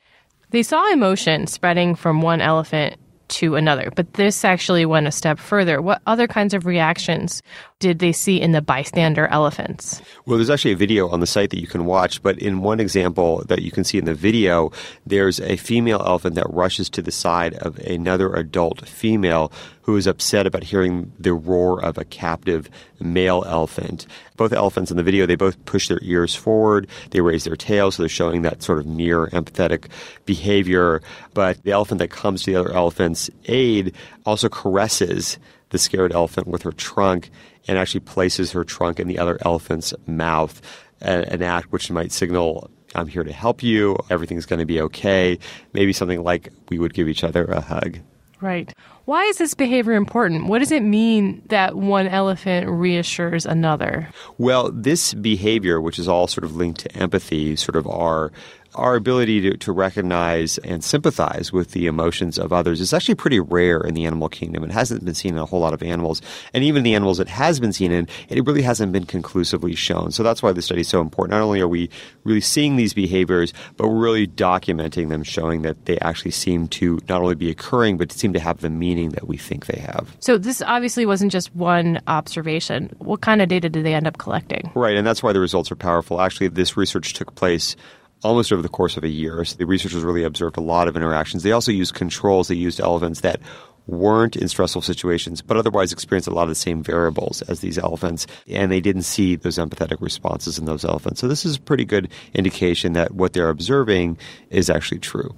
They 0.50 0.62
saw 0.62 0.92
emotion 0.92 1.46
spreading 1.46 1.94
from 1.94 2.22
one 2.22 2.40
elephant 2.40 2.96
to 3.28 3.56
another, 3.56 3.90
but 3.94 4.14
this 4.14 4.44
actually 4.44 4.86
went 4.86 5.06
a 5.06 5.12
step 5.12 5.38
further. 5.38 5.80
What 5.80 6.02
other 6.06 6.26
kinds 6.26 6.54
of 6.54 6.66
reactions 6.66 7.42
did 7.84 7.98
they 7.98 8.12
see 8.12 8.40
in 8.40 8.52
the 8.52 8.62
bystander 8.62 9.26
elephants? 9.26 10.00
Well, 10.24 10.38
there's 10.38 10.48
actually 10.48 10.72
a 10.72 10.76
video 10.76 11.10
on 11.10 11.20
the 11.20 11.26
site 11.26 11.50
that 11.50 11.60
you 11.60 11.66
can 11.66 11.84
watch, 11.84 12.22
but 12.22 12.38
in 12.38 12.62
one 12.62 12.80
example 12.80 13.44
that 13.48 13.60
you 13.60 13.70
can 13.70 13.84
see 13.84 13.98
in 13.98 14.06
the 14.06 14.14
video, 14.14 14.72
there's 15.04 15.38
a 15.38 15.56
female 15.56 16.00
elephant 16.00 16.34
that 16.36 16.46
rushes 16.48 16.88
to 16.88 17.02
the 17.02 17.10
side 17.10 17.52
of 17.56 17.78
another 17.80 18.32
adult 18.32 18.88
female 18.88 19.52
who 19.82 19.98
is 19.98 20.06
upset 20.06 20.46
about 20.46 20.64
hearing 20.64 21.12
the 21.18 21.34
roar 21.34 21.84
of 21.84 21.98
a 21.98 22.06
captive 22.06 22.70
male 23.00 23.44
elephant. 23.46 24.06
Both 24.38 24.54
elephants 24.54 24.90
in 24.90 24.96
the 24.96 25.02
video, 25.02 25.26
they 25.26 25.34
both 25.34 25.62
push 25.66 25.88
their 25.88 26.00
ears 26.00 26.34
forward, 26.34 26.88
they 27.10 27.20
raise 27.20 27.44
their 27.44 27.54
tails, 27.54 27.96
so 27.96 28.02
they're 28.02 28.08
showing 28.08 28.40
that 28.42 28.62
sort 28.62 28.78
of 28.78 28.86
near 28.86 29.26
empathetic 29.26 29.88
behavior. 30.24 31.02
But 31.34 31.62
the 31.64 31.72
elephant 31.72 31.98
that 31.98 32.10
comes 32.10 32.44
to 32.44 32.52
the 32.52 32.58
other 32.58 32.72
elephant's 32.72 33.28
aid 33.44 33.94
also 34.24 34.48
caresses 34.48 35.36
the 35.74 35.78
scared 35.80 36.12
elephant 36.12 36.46
with 36.46 36.62
her 36.62 36.70
trunk 36.70 37.30
and 37.66 37.76
actually 37.76 37.98
places 37.98 38.52
her 38.52 38.62
trunk 38.62 39.00
in 39.00 39.08
the 39.08 39.18
other 39.18 39.38
elephant's 39.44 39.92
mouth, 40.06 40.62
an 41.00 41.42
act 41.42 41.72
which 41.72 41.90
might 41.90 42.12
signal 42.12 42.70
I'm 42.94 43.08
here 43.08 43.24
to 43.24 43.32
help 43.32 43.60
you. 43.60 43.98
Everything's 44.08 44.46
going 44.46 44.60
to 44.60 44.66
be 44.66 44.80
okay. 44.82 45.36
Maybe 45.72 45.92
something 45.92 46.22
like 46.22 46.50
we 46.68 46.78
would 46.78 46.94
give 46.94 47.08
each 47.08 47.24
other 47.24 47.44
a 47.46 47.60
hug. 47.60 47.98
Right. 48.40 48.72
Why 49.06 49.24
is 49.24 49.38
this 49.38 49.54
behavior 49.54 49.94
important? 49.94 50.46
What 50.46 50.60
does 50.60 50.70
it 50.70 50.84
mean 50.84 51.42
that 51.48 51.74
one 51.74 52.06
elephant 52.06 52.68
reassures 52.68 53.44
another? 53.44 54.08
Well, 54.38 54.70
this 54.70 55.12
behavior, 55.12 55.80
which 55.80 55.98
is 55.98 56.06
all 56.06 56.28
sort 56.28 56.44
of 56.44 56.54
linked 56.54 56.82
to 56.82 56.96
empathy, 56.96 57.56
sort 57.56 57.74
of 57.74 57.88
our 57.88 58.30
our 58.74 58.94
ability 58.96 59.40
to, 59.42 59.56
to 59.56 59.72
recognize 59.72 60.58
and 60.58 60.82
sympathize 60.82 61.52
with 61.52 61.70
the 61.72 61.86
emotions 61.86 62.38
of 62.38 62.52
others 62.52 62.80
is 62.80 62.92
actually 62.92 63.14
pretty 63.14 63.40
rare 63.40 63.80
in 63.80 63.94
the 63.94 64.04
animal 64.04 64.28
kingdom. 64.28 64.64
It 64.64 64.70
hasn't 64.70 65.04
been 65.04 65.14
seen 65.14 65.34
in 65.34 65.38
a 65.38 65.46
whole 65.46 65.60
lot 65.60 65.74
of 65.74 65.82
animals. 65.82 66.20
And 66.52 66.64
even 66.64 66.82
the 66.82 66.94
animals 66.94 67.20
it 67.20 67.28
has 67.28 67.60
been 67.60 67.72
seen 67.72 67.92
in, 67.92 68.08
it 68.28 68.44
really 68.46 68.62
hasn't 68.62 68.92
been 68.92 69.04
conclusively 69.06 69.74
shown. 69.74 70.10
So 70.10 70.22
that's 70.22 70.42
why 70.42 70.52
the 70.52 70.62
study 70.62 70.82
is 70.82 70.88
so 70.88 71.00
important. 71.00 71.32
Not 71.32 71.42
only 71.42 71.60
are 71.60 71.68
we 71.68 71.90
really 72.24 72.40
seeing 72.40 72.76
these 72.76 72.94
behaviors, 72.94 73.52
but 73.76 73.88
we're 73.88 74.02
really 74.02 74.26
documenting 74.26 75.08
them, 75.08 75.22
showing 75.22 75.62
that 75.62 75.84
they 75.86 75.98
actually 76.00 76.32
seem 76.32 76.68
to 76.68 77.00
not 77.08 77.22
only 77.22 77.34
be 77.34 77.50
occurring, 77.50 77.96
but 77.96 78.12
seem 78.12 78.32
to 78.32 78.40
have 78.40 78.60
the 78.60 78.70
meaning 78.70 79.10
that 79.10 79.28
we 79.28 79.36
think 79.36 79.66
they 79.66 79.80
have. 79.80 80.16
So 80.20 80.38
this 80.38 80.62
obviously 80.62 81.06
wasn't 81.06 81.32
just 81.32 81.54
one 81.54 82.00
observation. 82.06 82.94
What 82.98 83.20
kind 83.20 83.42
of 83.42 83.48
data 83.48 83.68
did 83.68 83.84
they 83.84 83.94
end 83.94 84.06
up 84.06 84.18
collecting? 84.18 84.70
Right, 84.74 84.96
and 84.96 85.06
that's 85.06 85.22
why 85.22 85.32
the 85.32 85.40
results 85.40 85.70
are 85.70 85.76
powerful. 85.76 86.20
Actually, 86.20 86.48
this 86.48 86.76
research 86.76 87.12
took 87.14 87.34
place 87.34 87.76
almost 88.24 88.52
over 88.52 88.62
the 88.62 88.68
course 88.68 88.96
of 88.96 89.04
a 89.04 89.08
year. 89.08 89.44
So 89.44 89.56
the 89.56 89.66
researchers 89.66 90.02
really 90.02 90.24
observed 90.24 90.56
a 90.56 90.62
lot 90.62 90.88
of 90.88 90.96
interactions. 90.96 91.42
They 91.42 91.52
also 91.52 91.70
used 91.70 91.94
controls. 91.94 92.48
They 92.48 92.54
used 92.54 92.80
elephants 92.80 93.20
that 93.20 93.40
weren't 93.86 94.34
in 94.34 94.48
stressful 94.48 94.82
situations, 94.82 95.42
but 95.42 95.58
otherwise 95.58 95.92
experienced 95.92 96.26
a 96.26 96.32
lot 96.32 96.44
of 96.44 96.48
the 96.48 96.54
same 96.54 96.82
variables 96.82 97.42
as 97.42 97.60
these 97.60 97.76
elephants, 97.76 98.26
and 98.48 98.72
they 98.72 98.80
didn't 98.80 99.02
see 99.02 99.36
those 99.36 99.58
empathetic 99.58 100.00
responses 100.00 100.58
in 100.58 100.64
those 100.64 100.86
elephants. 100.86 101.20
So 101.20 101.28
this 101.28 101.44
is 101.44 101.56
a 101.56 101.60
pretty 101.60 101.84
good 101.84 102.08
indication 102.32 102.94
that 102.94 103.12
what 103.12 103.34
they're 103.34 103.50
observing 103.50 104.16
is 104.48 104.70
actually 104.70 105.00
true. 105.00 105.36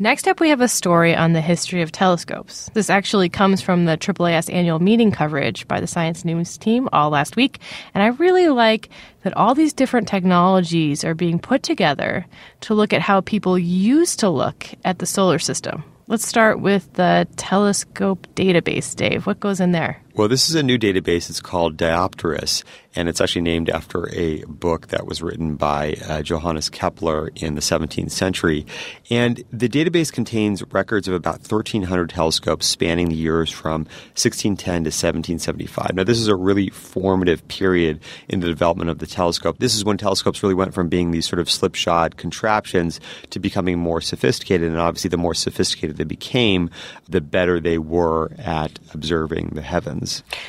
Next 0.00 0.26
up, 0.26 0.40
we 0.40 0.48
have 0.48 0.60
a 0.60 0.66
story 0.66 1.14
on 1.14 1.34
the 1.34 1.40
history 1.40 1.80
of 1.80 1.92
telescopes. 1.92 2.68
This 2.74 2.90
actually 2.90 3.28
comes 3.28 3.60
from 3.60 3.84
the 3.84 3.96
AAAS 3.96 4.52
annual 4.52 4.80
meeting 4.80 5.12
coverage 5.12 5.68
by 5.68 5.78
the 5.78 5.86
Science 5.86 6.24
News 6.24 6.56
team 6.56 6.88
all 6.92 7.10
last 7.10 7.36
week. 7.36 7.60
And 7.94 8.02
I 8.02 8.08
really 8.08 8.48
like 8.48 8.88
that 9.22 9.36
all 9.36 9.54
these 9.54 9.72
different 9.72 10.08
technologies 10.08 11.04
are 11.04 11.14
being 11.14 11.38
put 11.38 11.62
together 11.62 12.26
to 12.62 12.74
look 12.74 12.92
at 12.92 13.02
how 13.02 13.20
people 13.20 13.56
used 13.56 14.18
to 14.18 14.28
look 14.28 14.66
at 14.84 14.98
the 14.98 15.06
solar 15.06 15.38
system. 15.38 15.84
Let's 16.08 16.26
start 16.26 16.58
with 16.58 16.92
the 16.94 17.28
telescope 17.36 18.26
database, 18.34 18.96
Dave. 18.96 19.26
What 19.26 19.38
goes 19.38 19.60
in 19.60 19.70
there? 19.70 20.03
Well, 20.16 20.28
this 20.28 20.48
is 20.48 20.54
a 20.54 20.62
new 20.62 20.78
database. 20.78 21.28
It's 21.28 21.40
called 21.40 21.76
Dioptrice, 21.76 22.62
and 22.94 23.08
it's 23.08 23.20
actually 23.20 23.42
named 23.42 23.68
after 23.68 24.08
a 24.14 24.44
book 24.44 24.86
that 24.88 25.08
was 25.08 25.20
written 25.20 25.56
by 25.56 25.96
uh, 26.06 26.22
Johannes 26.22 26.68
Kepler 26.68 27.32
in 27.34 27.56
the 27.56 27.60
17th 27.60 28.12
century. 28.12 28.64
And 29.10 29.42
the 29.52 29.68
database 29.68 30.12
contains 30.12 30.62
records 30.72 31.08
of 31.08 31.14
about 31.14 31.40
1,300 31.40 32.10
telescopes 32.10 32.64
spanning 32.64 33.08
the 33.08 33.16
years 33.16 33.50
from 33.50 33.86
1610 34.14 34.84
to 34.84 34.90
1775. 34.90 35.96
Now, 35.96 36.04
this 36.04 36.20
is 36.20 36.28
a 36.28 36.36
really 36.36 36.70
formative 36.70 37.48
period 37.48 37.98
in 38.28 38.38
the 38.38 38.46
development 38.46 38.90
of 38.90 39.00
the 39.00 39.08
telescope. 39.08 39.56
This 39.58 39.74
is 39.74 39.84
when 39.84 39.96
telescopes 39.96 40.44
really 40.44 40.54
went 40.54 40.74
from 40.74 40.88
being 40.88 41.10
these 41.10 41.26
sort 41.26 41.40
of 41.40 41.50
slipshod 41.50 42.16
contraptions 42.16 43.00
to 43.30 43.40
becoming 43.40 43.80
more 43.80 44.00
sophisticated. 44.00 44.68
And 44.68 44.78
obviously, 44.78 45.08
the 45.08 45.16
more 45.16 45.34
sophisticated 45.34 45.96
they 45.96 46.04
became, 46.04 46.70
the 47.08 47.20
better 47.20 47.58
they 47.58 47.78
were 47.78 48.30
at 48.38 48.78
observing 48.92 49.48
the 49.54 49.62
heavens. 49.62 50.03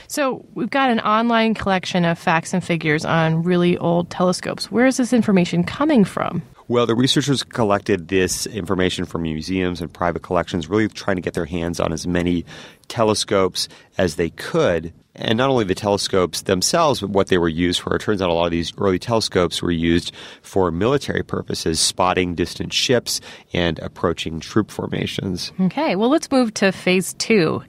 So 0.07 0.45
we've 0.53 0.69
got 0.69 0.89
an 0.89 0.99
online 0.99 1.53
collection 1.53 2.05
of 2.05 2.17
facts 2.17 2.53
and 2.53 2.63
figures 2.63 3.05
on 3.05 3.43
really 3.43 3.77
old 3.77 4.09
telescopes. 4.09 4.71
Where 4.71 4.85
is 4.85 4.97
this 4.97 5.13
information 5.13 5.63
coming 5.63 6.03
from? 6.03 6.41
Well, 6.67 6.87
the 6.87 6.95
researchers 6.95 7.43
collected 7.43 8.07
this 8.07 8.47
information 8.47 9.05
from 9.05 9.21
museums 9.21 9.81
and 9.81 9.93
private 9.93 10.23
collections, 10.23 10.67
really 10.67 10.87
trying 10.87 11.17
to 11.17 11.21
get 11.21 11.35
their 11.35 11.45
hands 11.45 11.79
on 11.79 11.93
as 11.93 12.07
many 12.07 12.43
telescopes 12.87 13.67
as 13.99 14.15
they 14.15 14.31
could. 14.31 14.91
And 15.17 15.37
not 15.37 15.49
only 15.49 15.63
the 15.63 15.75
telescopes 15.75 16.41
themselves, 16.41 17.01
but 17.01 17.11
what 17.11 17.27
they 17.27 17.37
were 17.37 17.47
used 17.47 17.79
for. 17.79 17.95
It 17.95 18.01
turns 18.01 18.21
out 18.21 18.29
a 18.29 18.33
lot 18.33 18.45
of 18.45 18.51
these 18.51 18.73
early 18.77 18.99
telescopes 18.99 19.61
were 19.61 19.71
used 19.71 20.11
for 20.41 20.71
military 20.71 21.23
purposes, 21.23 21.79
spotting 21.79 22.35
distant 22.35 22.73
ships 22.73 23.21
and 23.53 23.79
approaching 23.79 24.39
troop 24.39 24.71
formations. 24.71 25.53
Okay, 25.61 25.95
well, 25.95 26.09
let's 26.09 26.29
move 26.31 26.53
to 26.55 26.71
phase 26.71 27.13
two. 27.13 27.63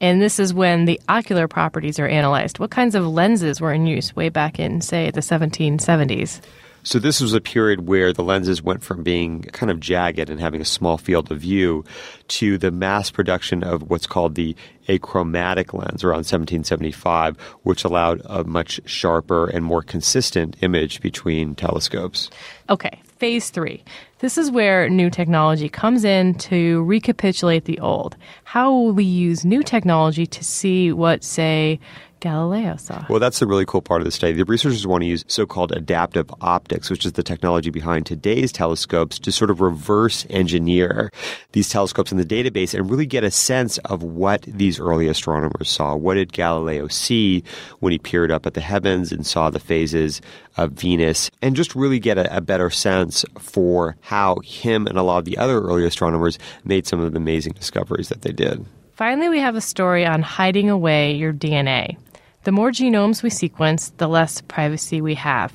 And 0.00 0.20
this 0.20 0.38
is 0.38 0.52
when 0.52 0.84
the 0.84 1.00
ocular 1.08 1.48
properties 1.48 1.98
are 1.98 2.06
analyzed. 2.06 2.58
What 2.58 2.70
kinds 2.70 2.94
of 2.94 3.06
lenses 3.06 3.60
were 3.60 3.72
in 3.72 3.86
use 3.86 4.14
way 4.14 4.28
back 4.28 4.58
in, 4.58 4.80
say, 4.80 5.10
the 5.10 5.20
1770s? 5.20 6.40
So 6.86 7.00
this 7.00 7.20
was 7.20 7.32
a 7.32 7.40
period 7.40 7.88
where 7.88 8.12
the 8.12 8.22
lenses 8.22 8.62
went 8.62 8.84
from 8.84 9.02
being 9.02 9.42
kind 9.42 9.72
of 9.72 9.80
jagged 9.80 10.30
and 10.30 10.38
having 10.38 10.60
a 10.60 10.64
small 10.64 10.98
field 10.98 11.32
of 11.32 11.40
view 11.40 11.84
to 12.28 12.58
the 12.58 12.70
mass 12.70 13.10
production 13.10 13.64
of 13.64 13.90
what's 13.90 14.06
called 14.06 14.36
the 14.36 14.54
achromatic 14.88 15.74
lens 15.74 16.04
around 16.04 16.18
1775, 16.18 17.40
which 17.64 17.82
allowed 17.82 18.22
a 18.26 18.44
much 18.44 18.80
sharper 18.84 19.48
and 19.48 19.64
more 19.64 19.82
consistent 19.82 20.56
image 20.60 21.00
between 21.00 21.56
telescopes. 21.56 22.30
Okay, 22.70 23.02
phase 23.18 23.50
three. 23.50 23.82
This 24.18 24.38
is 24.38 24.50
where 24.50 24.88
new 24.88 25.10
technology 25.10 25.68
comes 25.68 26.02
in 26.02 26.36
to 26.36 26.82
recapitulate 26.84 27.66
the 27.66 27.78
old. 27.80 28.16
How 28.44 28.72
will 28.72 28.92
we 28.92 29.04
use 29.04 29.44
new 29.44 29.62
technology 29.62 30.26
to 30.26 30.42
see 30.42 30.90
what, 30.90 31.22
say, 31.22 31.78
Galileo 32.20 32.76
saw. 32.76 33.04
Well, 33.08 33.20
that's 33.20 33.38
the 33.38 33.46
really 33.46 33.66
cool 33.66 33.82
part 33.82 34.00
of 34.00 34.04
the 34.04 34.10
study. 34.10 34.32
The 34.32 34.44
researchers 34.44 34.86
want 34.86 35.02
to 35.02 35.06
use 35.06 35.24
so 35.28 35.46
called 35.46 35.72
adaptive 35.72 36.32
optics, 36.40 36.90
which 36.90 37.04
is 37.04 37.12
the 37.12 37.22
technology 37.22 37.70
behind 37.70 38.06
today's 38.06 38.52
telescopes, 38.52 39.18
to 39.20 39.32
sort 39.32 39.50
of 39.50 39.60
reverse 39.60 40.26
engineer 40.30 41.10
these 41.52 41.68
telescopes 41.68 42.12
in 42.12 42.18
the 42.18 42.24
database 42.24 42.74
and 42.74 42.90
really 42.90 43.06
get 43.06 43.24
a 43.24 43.30
sense 43.30 43.78
of 43.78 44.02
what 44.02 44.42
these 44.42 44.80
early 44.80 45.08
astronomers 45.08 45.70
saw. 45.70 45.94
What 45.94 46.14
did 46.14 46.32
Galileo 46.32 46.88
see 46.88 47.44
when 47.80 47.92
he 47.92 47.98
peered 47.98 48.30
up 48.30 48.46
at 48.46 48.54
the 48.54 48.60
heavens 48.60 49.12
and 49.12 49.26
saw 49.26 49.50
the 49.50 49.60
phases 49.60 50.20
of 50.56 50.72
Venus? 50.72 51.30
And 51.42 51.54
just 51.54 51.74
really 51.74 51.98
get 51.98 52.18
a, 52.18 52.36
a 52.36 52.40
better 52.40 52.70
sense 52.70 53.24
for 53.38 53.96
how 54.00 54.36
him 54.44 54.86
and 54.86 54.96
a 54.96 55.02
lot 55.02 55.18
of 55.18 55.24
the 55.26 55.38
other 55.38 55.60
early 55.60 55.84
astronomers 55.84 56.38
made 56.64 56.86
some 56.86 57.00
of 57.00 57.12
the 57.12 57.18
amazing 57.18 57.52
discoveries 57.52 58.08
that 58.08 58.22
they 58.22 58.32
did. 58.32 58.64
Finally, 58.96 59.28
we 59.28 59.38
have 59.38 59.56
a 59.56 59.60
story 59.60 60.06
on 60.06 60.22
hiding 60.22 60.70
away 60.70 61.12
your 61.12 61.30
DNA. 61.30 61.98
The 62.46 62.52
more 62.52 62.70
genomes 62.70 63.24
we 63.24 63.30
sequence, 63.30 63.92
the 63.96 64.06
less 64.06 64.40
privacy 64.40 65.00
we 65.00 65.16
have. 65.16 65.52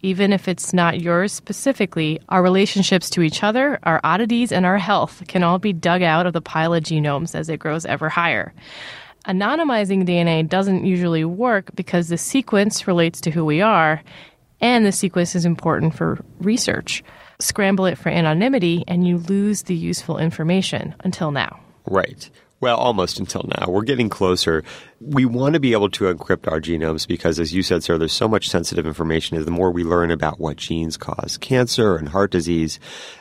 even 0.00 0.32
if 0.32 0.48
it's 0.48 0.72
not 0.72 0.98
yours 0.98 1.34
specifically, 1.34 2.18
our 2.30 2.42
relationships 2.42 3.10
to 3.10 3.20
each 3.20 3.42
other, 3.42 3.78
our 3.82 4.00
oddities, 4.04 4.50
and 4.50 4.64
our 4.64 4.78
health 4.78 5.22
can 5.28 5.42
all 5.42 5.58
be 5.58 5.74
dug 5.74 6.00
out 6.00 6.24
of 6.24 6.32
the 6.32 6.40
pile 6.40 6.72
of 6.72 6.82
genomes 6.82 7.34
as 7.34 7.50
it 7.50 7.58
grows 7.58 7.84
ever 7.84 8.08
higher. 8.08 8.54
Anonymizing 9.26 10.06
DNA 10.06 10.48
doesn't 10.48 10.86
usually 10.86 11.26
work 11.26 11.74
because 11.74 12.08
the 12.08 12.16
sequence 12.16 12.86
relates 12.86 13.20
to 13.20 13.30
who 13.30 13.44
we 13.44 13.60
are, 13.60 14.02
and 14.62 14.86
the 14.86 14.92
sequence 14.92 15.34
is 15.34 15.44
important 15.44 15.94
for 15.94 16.24
research. 16.38 17.04
Scramble 17.38 17.84
it 17.84 17.98
for 17.98 18.08
anonymity, 18.08 18.82
and 18.88 19.06
you 19.06 19.18
lose 19.18 19.64
the 19.64 19.74
useful 19.74 20.16
information 20.16 20.94
until 21.00 21.32
now. 21.32 21.60
Right. 21.84 22.30
Well, 22.60 22.76
almost 22.76 23.18
until 23.18 23.48
now. 23.58 23.68
We're 23.70 23.84
getting 23.84 24.10
closer. 24.10 24.62
We 25.00 25.24
want 25.24 25.54
to 25.54 25.60
be 25.60 25.72
able 25.72 25.88
to 25.90 26.12
encrypt 26.12 26.46
our 26.46 26.60
genomes 26.60 27.08
because, 27.08 27.40
as 27.40 27.54
you 27.54 27.62
said, 27.62 27.82
sir, 27.82 27.96
there's 27.96 28.12
so 28.12 28.28
much 28.28 28.50
sensitive 28.50 28.86
information. 28.86 29.42
The 29.42 29.50
more 29.50 29.70
we 29.70 29.82
learn 29.82 30.10
about 30.10 30.38
what 30.38 30.58
genes 30.58 30.98
cause 30.98 31.38
cancer 31.38 31.96
and 31.96 32.10
heart 32.10 32.30
disease 32.30 32.78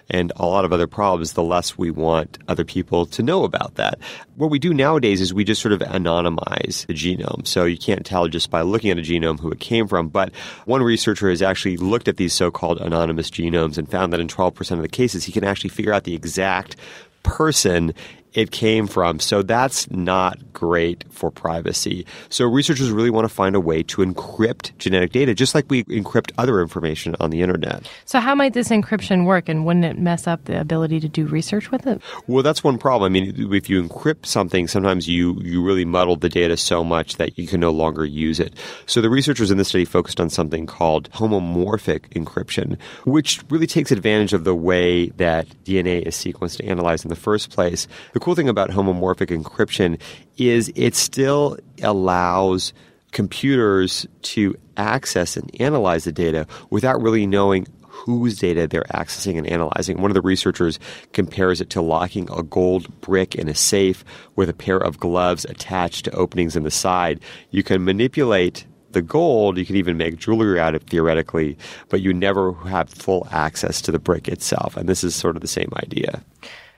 and 0.10 0.34
a 0.36 0.46
lot 0.46 0.65
of 0.65 0.74
other 0.74 0.88
problems, 0.88 1.34
the 1.34 1.43
less 1.43 1.77
we 1.77 1.89
want 1.89 2.38
other 2.50 2.65
people 2.65 3.05
to 3.05 3.24
know 3.24 3.46
about 3.46 3.75
that. 3.75 3.98
What 4.36 4.50
we 4.50 4.60
do 4.60 4.74
nowadays 4.74 5.22
is 5.22 5.34
we 5.34 5.46
just 5.46 5.62
sort 5.62 5.72
of 5.72 5.79
anonymize 5.79 6.86
the 6.88 6.93
genome. 6.93 7.48
So 7.48 7.63
you 7.63 7.77
can't 7.77 8.05
tell 8.05 8.27
just 8.27 8.50
by 8.50 8.62
looking 8.63 8.91
at 8.91 9.00
a 9.00 9.01
genome 9.01 9.39
who 9.39 9.51
it 9.51 9.62
came 9.62 9.88
from. 9.88 10.10
But 10.10 10.36
one 10.65 10.84
researcher 10.84 11.29
has 11.29 11.41
actually 11.41 11.77
looked 11.77 12.10
at 12.10 12.17
these 12.17 12.34
so 12.34 12.51
called 12.51 12.81
anonymous 12.81 13.29
genomes 13.29 13.77
and 13.77 13.89
found 13.89 14.12
that 14.12 14.19
in 14.19 14.27
12% 14.27 14.72
of 14.72 14.81
the 14.81 14.89
cases, 14.89 15.24
he 15.24 15.31
can 15.31 15.46
actually 15.46 15.69
figure 15.69 15.93
out 15.93 16.03
the 16.03 16.15
exact 16.15 16.75
person 17.24 17.93
it 18.33 18.51
came 18.51 18.88
from. 18.88 19.19
So 19.19 19.41
that's 19.41 19.89
not 19.91 20.53
great 20.53 21.03
for 21.09 21.31
privacy. 21.31 22.05
So 22.29 22.45
researchers 22.45 22.91
really 22.91 23.09
want 23.09 23.25
to 23.25 23.33
find 23.33 23.55
a 23.55 23.59
way 23.59 23.83
to 23.83 24.01
encrypt 24.01 24.77
genetic 24.77 25.12
data, 25.12 25.33
just 25.33 25.55
like 25.55 25.65
we 25.69 25.83
encrypt 25.86 26.31
other 26.38 26.62
information 26.62 27.15
on 27.19 27.29
the 27.29 27.41
internet. 27.41 27.89
So 28.05 28.19
how 28.19 28.36
might 28.36 28.53
this 28.53 28.69
encryption 28.69 29.25
work, 29.25 29.50
and 29.50 29.65
wouldn't 29.65 29.86
it 29.86 29.98
mess 29.98 30.27
up 30.27 30.45
the 30.45 30.59
ability 30.59 31.00
to 31.00 31.09
do 31.09 31.25
research 31.25 31.71
with 31.71 31.88
it? 31.88 32.01
Well, 32.27 32.43
that's 32.43 32.63
one 32.63 32.77
problem. 32.77 33.12
I 33.12 33.13
mean, 33.13 33.53
if 33.53 33.69
you 33.69 33.81
encrypt 33.83 34.25
something, 34.25 34.67
sometimes 34.67 35.07
you 35.07 35.39
you 35.41 35.63
really 35.63 35.86
muddle 35.86 36.15
the 36.15 36.29
data 36.29 36.57
so 36.57 36.83
much 36.83 37.17
that 37.17 37.38
you 37.38 37.48
can 37.48 37.59
no 37.59 37.71
longer 37.71 38.05
use 38.05 38.39
it. 38.39 38.53
So 38.86 39.01
the 39.01 39.09
researchers 39.09 39.51
in 39.51 39.57
this 39.57 39.69
study 39.69 39.86
focused 39.86 40.19
on 40.19 40.29
something 40.29 40.65
called 40.65 41.09
homomorphic 41.12 42.09
encryption, 42.09 42.77
which 43.05 43.41
really 43.50 43.67
takes 43.67 43.91
advantage 43.91 44.33
of 44.33 44.43
the 44.43 44.55
way 44.55 45.07
that 45.17 45.48
DNA 45.63 46.03
is 46.03 46.15
sequenced 46.15 46.59
and 46.59 46.69
analyzed 46.69 47.05
in 47.05 47.09
the 47.09 47.15
first 47.15 47.50
place. 47.50 47.88
The 48.13 48.18
cool 48.19 48.35
thing 48.35 48.49
about 48.49 48.69
homomorphic 48.69 49.35
encryption 49.35 49.99
is 50.38 50.71
it 50.75 50.95
still 50.95 51.57
allows 51.81 52.73
computers 53.11 54.07
to 54.21 54.55
access 54.77 55.35
and 55.35 55.49
analyze 55.59 56.03
the 56.03 56.11
data 56.11 56.47
without 56.69 57.01
really 57.01 57.25
knowing 57.25 57.67
whose 57.81 58.38
data 58.38 58.67
they're 58.67 58.83
accessing 58.93 59.38
and 59.38 59.47
analyzing. 59.47 60.01
One 60.01 60.09
of 60.09 60.15
the 60.15 60.21
researchers 60.21 60.79
compares 61.11 61.59
it 61.59 61.69
to 61.71 61.81
locking 61.81 62.29
a 62.31 62.43
gold 62.43 62.88
brick 63.01 63.35
in 63.35 63.49
a 63.49 63.55
safe 63.55 64.05
with 64.35 64.47
a 64.47 64.53
pair 64.53 64.77
of 64.77 64.99
gloves 64.99 65.43
attached 65.45 66.05
to 66.05 66.11
openings 66.11 66.55
in 66.55 66.63
the 66.63 66.71
side. 66.71 67.19
You 67.51 67.61
can 67.61 67.83
manipulate 67.83 68.65
the 68.91 69.01
gold, 69.01 69.57
you 69.57 69.65
can 69.65 69.75
even 69.75 69.97
make 69.97 70.17
jewelry 70.17 70.59
out 70.59 70.75
of 70.75 70.83
theoretically, 70.83 71.57
but 71.89 72.01
you 72.01 72.13
never 72.13 72.53
have 72.53 72.89
full 72.89 73.27
access 73.31 73.81
to 73.81 73.91
the 73.91 73.99
brick 73.99 74.27
itself. 74.27 74.77
And 74.77 74.88
this 74.88 75.03
is 75.03 75.13
sort 75.13 75.35
of 75.35 75.41
the 75.41 75.47
same 75.47 75.71
idea. 75.83 76.23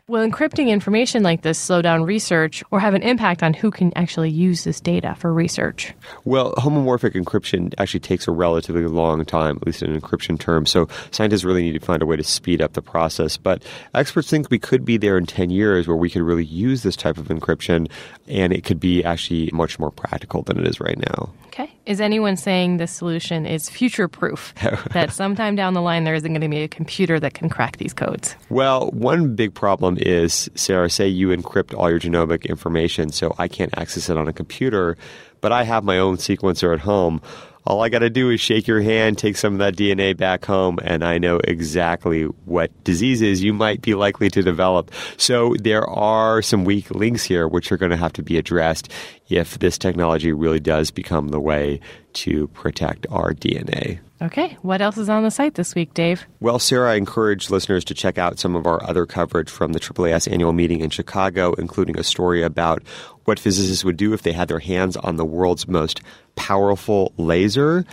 Will 0.07 0.27
encrypting 0.27 0.67
information 0.67 1.21
like 1.23 1.43
this 1.43 1.59
slow 1.59 1.81
down 1.81 2.03
research 2.03 2.63
or 2.71 2.79
have 2.79 2.95
an 2.95 3.03
impact 3.03 3.43
on 3.43 3.53
who 3.53 3.69
can 3.71 3.93
actually 3.95 4.31
use 4.31 4.63
this 4.63 4.81
data 4.81 5.15
for 5.15 5.31
research? 5.31 5.93
Well, 6.25 6.53
homomorphic 6.55 7.13
encryption 7.13 7.73
actually 7.77 7.99
takes 8.01 8.27
a 8.27 8.31
relatively 8.31 8.85
long 8.87 9.23
time, 9.25 9.57
at 9.57 9.65
least 9.65 9.83
in 9.83 9.97
encryption 9.97 10.39
terms. 10.39 10.71
So 10.71 10.87
scientists 11.11 11.43
really 11.43 11.61
need 11.61 11.79
to 11.79 11.85
find 11.85 12.01
a 12.01 12.05
way 12.05 12.15
to 12.15 12.23
speed 12.23 12.61
up 12.61 12.73
the 12.73 12.81
process. 12.81 13.37
But 13.37 13.63
experts 13.93 14.29
think 14.29 14.49
we 14.49 14.59
could 14.59 14.83
be 14.83 14.97
there 14.97 15.17
in 15.17 15.27
10 15.27 15.51
years 15.51 15.87
where 15.87 15.97
we 15.97 16.09
could 16.09 16.23
really 16.23 16.45
use 16.45 16.83
this 16.83 16.95
type 16.95 17.17
of 17.17 17.27
encryption 17.27 17.89
and 18.27 18.51
it 18.51 18.63
could 18.63 18.79
be 18.79 19.03
actually 19.03 19.51
much 19.53 19.77
more 19.77 19.91
practical 19.91 20.41
than 20.41 20.59
it 20.59 20.67
is 20.67 20.79
right 20.79 20.97
now. 20.97 21.29
Okay. 21.47 21.71
Is 21.85 21.99
anyone 21.99 22.37
saying 22.37 22.77
this 22.77 22.91
solution 22.91 23.45
is 23.45 23.69
future 23.69 24.07
proof 24.07 24.53
that 24.93 25.11
sometime 25.11 25.55
down 25.55 25.73
the 25.73 25.81
line 25.81 26.05
there 26.05 26.15
isn't 26.15 26.31
going 26.31 26.41
to 26.41 26.47
be 26.47 26.63
a 26.63 26.67
computer 26.67 27.19
that 27.19 27.33
can 27.33 27.49
crack 27.49 27.77
these 27.77 27.93
codes? 27.93 28.35
Well, 28.49 28.89
one 28.91 29.35
big 29.35 29.53
problem 29.53 29.97
is, 30.01 30.49
Sarah, 30.55 30.89
say 30.89 31.07
you 31.07 31.29
encrypt 31.29 31.77
all 31.77 31.89
your 31.89 31.99
genomic 31.99 32.47
information, 32.47 33.11
so 33.11 33.35
I 33.37 33.47
can't 33.47 33.77
access 33.77 34.09
it 34.09 34.17
on 34.17 34.27
a 34.27 34.33
computer, 34.33 34.97
but 35.41 35.51
I 35.51 35.63
have 35.63 35.83
my 35.83 35.99
own 35.99 36.17
sequencer 36.17 36.73
at 36.73 36.81
home. 36.81 37.21
All 37.65 37.83
I 37.83 37.89
got 37.89 37.99
to 37.99 38.09
do 38.09 38.31
is 38.31 38.41
shake 38.41 38.67
your 38.67 38.81
hand, 38.81 39.19
take 39.19 39.37
some 39.37 39.53
of 39.53 39.59
that 39.59 39.75
DNA 39.75 40.17
back 40.17 40.45
home, 40.45 40.79
and 40.83 41.03
I 41.03 41.19
know 41.19 41.39
exactly 41.43 42.23
what 42.23 42.71
diseases 42.83 43.43
you 43.43 43.53
might 43.53 43.81
be 43.81 43.93
likely 43.93 44.29
to 44.31 44.41
develop. 44.41 44.91
So 45.17 45.55
there 45.59 45.87
are 45.87 46.41
some 46.41 46.65
weak 46.65 46.89
links 46.89 47.23
here 47.23 47.47
which 47.47 47.71
are 47.71 47.77
going 47.77 47.91
to 47.91 47.97
have 47.97 48.13
to 48.13 48.23
be 48.23 48.37
addressed 48.37 48.91
if 49.31 49.59
this 49.59 49.77
technology 49.77 50.33
really 50.33 50.59
does 50.59 50.91
become 50.91 51.29
the 51.29 51.39
way 51.39 51.79
to 52.13 52.47
protect 52.49 53.07
our 53.09 53.33
DNA. 53.33 53.99
Okay, 54.21 54.55
what 54.61 54.81
else 54.81 54.97
is 54.97 55.09
on 55.09 55.23
the 55.23 55.31
site 55.31 55.55
this 55.55 55.73
week, 55.73 55.95
Dave? 55.95 56.27
Well, 56.39 56.59
Sarah, 56.59 56.91
I 56.91 56.95
encourage 56.95 57.49
listeners 57.49 57.83
to 57.85 57.95
check 57.95 58.19
out 58.19 58.37
some 58.37 58.55
of 58.55 58.67
our 58.67 58.83
other 58.83 59.07
coverage 59.07 59.49
from 59.49 59.73
the 59.73 59.79
AAAS 59.79 60.31
annual 60.31 60.53
meeting 60.53 60.81
in 60.81 60.91
Chicago, 60.91 61.53
including 61.53 61.97
a 61.97 62.03
story 62.03 62.43
about 62.43 62.83
what 63.25 63.39
physicists 63.39 63.83
would 63.83 63.97
do 63.97 64.13
if 64.13 64.21
they 64.21 64.31
had 64.31 64.47
their 64.47 64.59
hands 64.59 64.95
on 64.97 65.15
the 65.15 65.25
world's 65.25 65.67
most 65.67 66.01
powerful 66.35 67.13
laser, 67.17 67.83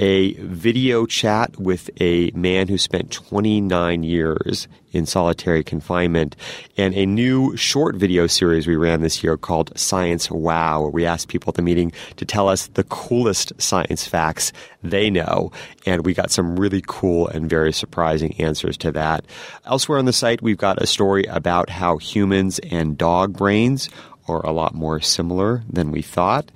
a 0.00 0.32
video 0.32 1.04
chat 1.04 1.58
with 1.58 1.90
a 2.00 2.30
man 2.34 2.68
who 2.68 2.78
spent 2.78 3.10
29 3.10 4.02
years 4.02 4.66
in 4.92 5.04
solitary 5.04 5.62
confinement, 5.62 6.34
and 6.78 6.94
a 6.94 7.04
new 7.04 7.54
short 7.54 7.94
video 7.96 8.26
series 8.26 8.66
we 8.66 8.76
ran 8.76 9.02
this 9.02 9.22
year 9.22 9.36
called 9.36 9.78
Science 9.78 10.30
Wow, 10.30 10.80
where 10.80 10.90
we 10.90 11.04
asked 11.04 11.28
people 11.28 11.50
at 11.50 11.54
the 11.54 11.62
meeting 11.62 11.92
to 12.16 12.24
tell 12.24 12.48
us 12.48 12.68
the 12.68 12.84
coolest 12.84 13.52
science 13.60 14.08
facts 14.08 14.54
they 14.82 15.10
know. 15.10 15.52
And 15.84 16.06
we 16.06 16.14
got 16.14 16.30
some 16.30 16.58
really 16.58 16.82
cool 16.86 17.28
and 17.28 17.48
very 17.48 17.72
surprising 17.72 18.34
answers 18.40 18.78
to 18.78 18.90
that. 18.92 19.26
Elsewhere 19.66 19.98
on 19.98 20.06
the 20.06 20.14
site, 20.14 20.40
we've 20.40 20.56
got 20.56 20.82
a 20.82 20.86
story 20.86 21.24
about 21.26 21.68
how 21.68 21.98
humans 21.98 22.58
and 22.70 22.96
dog 22.96 23.36
brains 23.36 23.90
are 24.28 24.44
a 24.46 24.52
lot 24.52 24.74
more 24.74 25.00
similar 25.00 25.62
than 25.68 25.90
we 25.90 26.00
thought. 26.00 26.50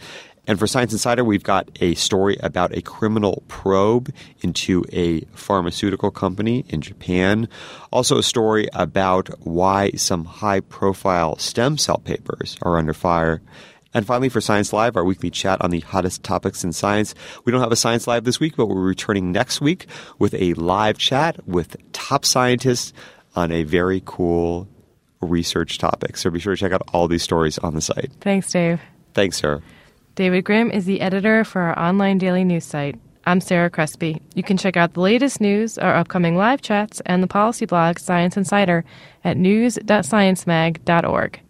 And 0.46 0.58
for 0.58 0.66
Science 0.66 0.92
Insider, 0.92 1.24
we've 1.24 1.42
got 1.42 1.70
a 1.80 1.94
story 1.94 2.36
about 2.40 2.76
a 2.76 2.82
criminal 2.82 3.42
probe 3.48 4.12
into 4.40 4.84
a 4.92 5.22
pharmaceutical 5.32 6.10
company 6.10 6.64
in 6.68 6.82
Japan. 6.82 7.48
Also, 7.90 8.18
a 8.18 8.22
story 8.22 8.68
about 8.74 9.28
why 9.46 9.90
some 9.92 10.26
high 10.26 10.60
profile 10.60 11.38
stem 11.38 11.78
cell 11.78 11.98
papers 11.98 12.56
are 12.62 12.76
under 12.76 12.92
fire. 12.92 13.40
And 13.94 14.04
finally, 14.06 14.28
for 14.28 14.40
Science 14.40 14.72
Live, 14.72 14.96
our 14.96 15.04
weekly 15.04 15.30
chat 15.30 15.62
on 15.62 15.70
the 15.70 15.80
hottest 15.80 16.24
topics 16.24 16.64
in 16.64 16.72
science. 16.72 17.14
We 17.44 17.52
don't 17.52 17.60
have 17.60 17.72
a 17.72 17.76
Science 17.76 18.06
Live 18.06 18.24
this 18.24 18.40
week, 18.40 18.56
but 18.56 18.66
we're 18.66 18.82
returning 18.82 19.32
next 19.32 19.60
week 19.60 19.86
with 20.18 20.34
a 20.34 20.52
live 20.54 20.98
chat 20.98 21.46
with 21.48 21.76
top 21.92 22.24
scientists 22.24 22.92
on 23.36 23.52
a 23.52 23.62
very 23.62 24.02
cool 24.04 24.68
research 25.20 25.78
topic. 25.78 26.16
So 26.16 26.28
be 26.28 26.40
sure 26.40 26.54
to 26.54 26.60
check 26.60 26.72
out 26.72 26.82
all 26.92 27.08
these 27.08 27.22
stories 27.22 27.56
on 27.58 27.74
the 27.74 27.80
site. 27.80 28.10
Thanks, 28.20 28.50
Dave. 28.50 28.80
Thanks, 29.14 29.38
Sarah. 29.38 29.62
David 30.14 30.44
Grimm 30.44 30.70
is 30.70 30.84
the 30.84 31.00
editor 31.00 31.42
for 31.42 31.62
our 31.62 31.76
online 31.78 32.18
daily 32.18 32.44
news 32.44 32.64
site. 32.64 33.00
I'm 33.26 33.40
Sarah 33.40 33.70
Crespi. 33.70 34.20
You 34.34 34.44
can 34.44 34.56
check 34.56 34.76
out 34.76 34.94
the 34.94 35.00
latest 35.00 35.40
news, 35.40 35.76
our 35.76 35.96
upcoming 35.96 36.36
live 36.36 36.62
chats, 36.62 37.02
and 37.06 37.20
the 37.20 37.26
policy 37.26 37.66
blog 37.66 37.98
Science 37.98 38.36
Insider 38.36 38.84
at 39.24 39.36
news.sciencemag.org. 39.36 41.40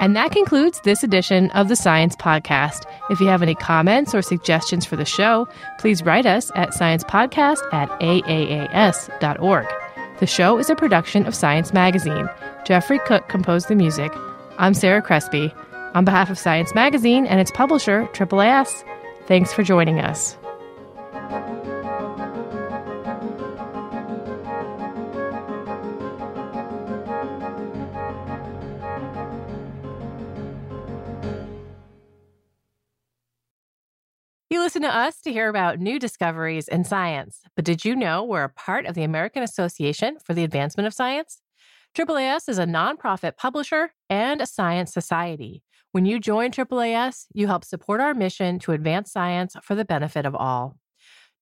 And 0.00 0.16
that 0.16 0.32
concludes 0.32 0.80
this 0.80 1.04
edition 1.04 1.48
of 1.52 1.68
the 1.68 1.76
Science 1.76 2.16
Podcast. 2.16 2.82
If 3.08 3.20
you 3.20 3.28
have 3.28 3.42
any 3.42 3.54
comments 3.54 4.16
or 4.16 4.22
suggestions 4.22 4.84
for 4.84 4.96
the 4.96 5.04
show, 5.04 5.46
please 5.78 6.02
write 6.02 6.26
us 6.26 6.50
at 6.56 6.70
sciencepodcast 6.70 7.72
at 7.72 7.88
aaas.org. 8.00 9.66
The 10.18 10.26
show 10.26 10.58
is 10.58 10.70
a 10.70 10.74
production 10.74 11.24
of 11.24 11.36
Science 11.36 11.72
Magazine. 11.72 12.28
Jeffrey 12.64 12.98
Cook 13.06 13.28
composed 13.28 13.68
the 13.68 13.76
music. 13.76 14.10
I'm 14.58 14.72
Sarah 14.72 15.02
Crespi. 15.02 15.52
On 15.94 16.06
behalf 16.06 16.30
of 16.30 16.38
Science 16.38 16.74
Magazine 16.74 17.26
and 17.26 17.38
its 17.38 17.50
publisher, 17.50 18.08
AAAS, 18.14 18.84
thanks 19.26 19.52
for 19.52 19.62
joining 19.62 20.00
us. 20.00 20.38
You 34.48 34.62
listen 34.62 34.80
to 34.82 34.88
us 34.88 35.20
to 35.20 35.32
hear 35.32 35.50
about 35.50 35.80
new 35.80 35.98
discoveries 35.98 36.66
in 36.66 36.84
science, 36.84 37.42
but 37.56 37.66
did 37.66 37.84
you 37.84 37.94
know 37.94 38.24
we're 38.24 38.44
a 38.44 38.48
part 38.48 38.86
of 38.86 38.94
the 38.94 39.02
American 39.02 39.42
Association 39.42 40.16
for 40.24 40.32
the 40.32 40.44
Advancement 40.44 40.86
of 40.86 40.94
Science? 40.94 41.42
AAAS 41.94 42.48
is 42.48 42.58
a 42.58 42.64
nonprofit 42.64 43.36
publisher 43.36 43.90
and 44.08 44.40
a 44.40 44.46
science 44.46 44.92
society. 44.92 45.62
When 45.92 46.04
you 46.04 46.20
join 46.20 46.50
AAAS, 46.50 47.26
you 47.32 47.46
help 47.46 47.64
support 47.64 48.00
our 48.00 48.14
mission 48.14 48.58
to 48.60 48.72
advance 48.72 49.10
science 49.10 49.56
for 49.62 49.74
the 49.74 49.84
benefit 49.84 50.26
of 50.26 50.34
all. 50.34 50.76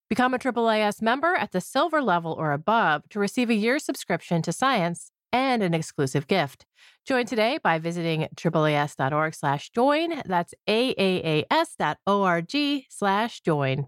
Become 0.08 0.34
a 0.34 0.38
AAAS 0.38 1.02
member 1.02 1.34
at 1.34 1.52
the 1.52 1.60
silver 1.60 2.00
level 2.02 2.32
or 2.32 2.52
above 2.52 3.08
to 3.10 3.18
receive 3.18 3.50
a 3.50 3.54
year's 3.54 3.84
subscription 3.84 4.42
to 4.42 4.52
science 4.52 5.10
and 5.32 5.62
an 5.62 5.74
exclusive 5.74 6.26
gift. 6.28 6.66
Join 7.04 7.26
today 7.26 7.58
by 7.62 7.78
visiting 7.80 8.28
AAAS.org 8.36 9.34
slash 9.34 9.70
join. 9.70 10.22
That's 10.24 10.54
AAAS.org 10.68 12.52
slash 12.88 13.40
join. 13.40 13.86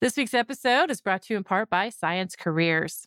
This 0.00 0.16
week's 0.16 0.32
episode 0.32 0.90
is 0.90 1.02
brought 1.02 1.22
to 1.24 1.34
you 1.34 1.36
in 1.36 1.44
part 1.44 1.68
by 1.68 1.90
Science 1.90 2.34
Careers. 2.34 3.06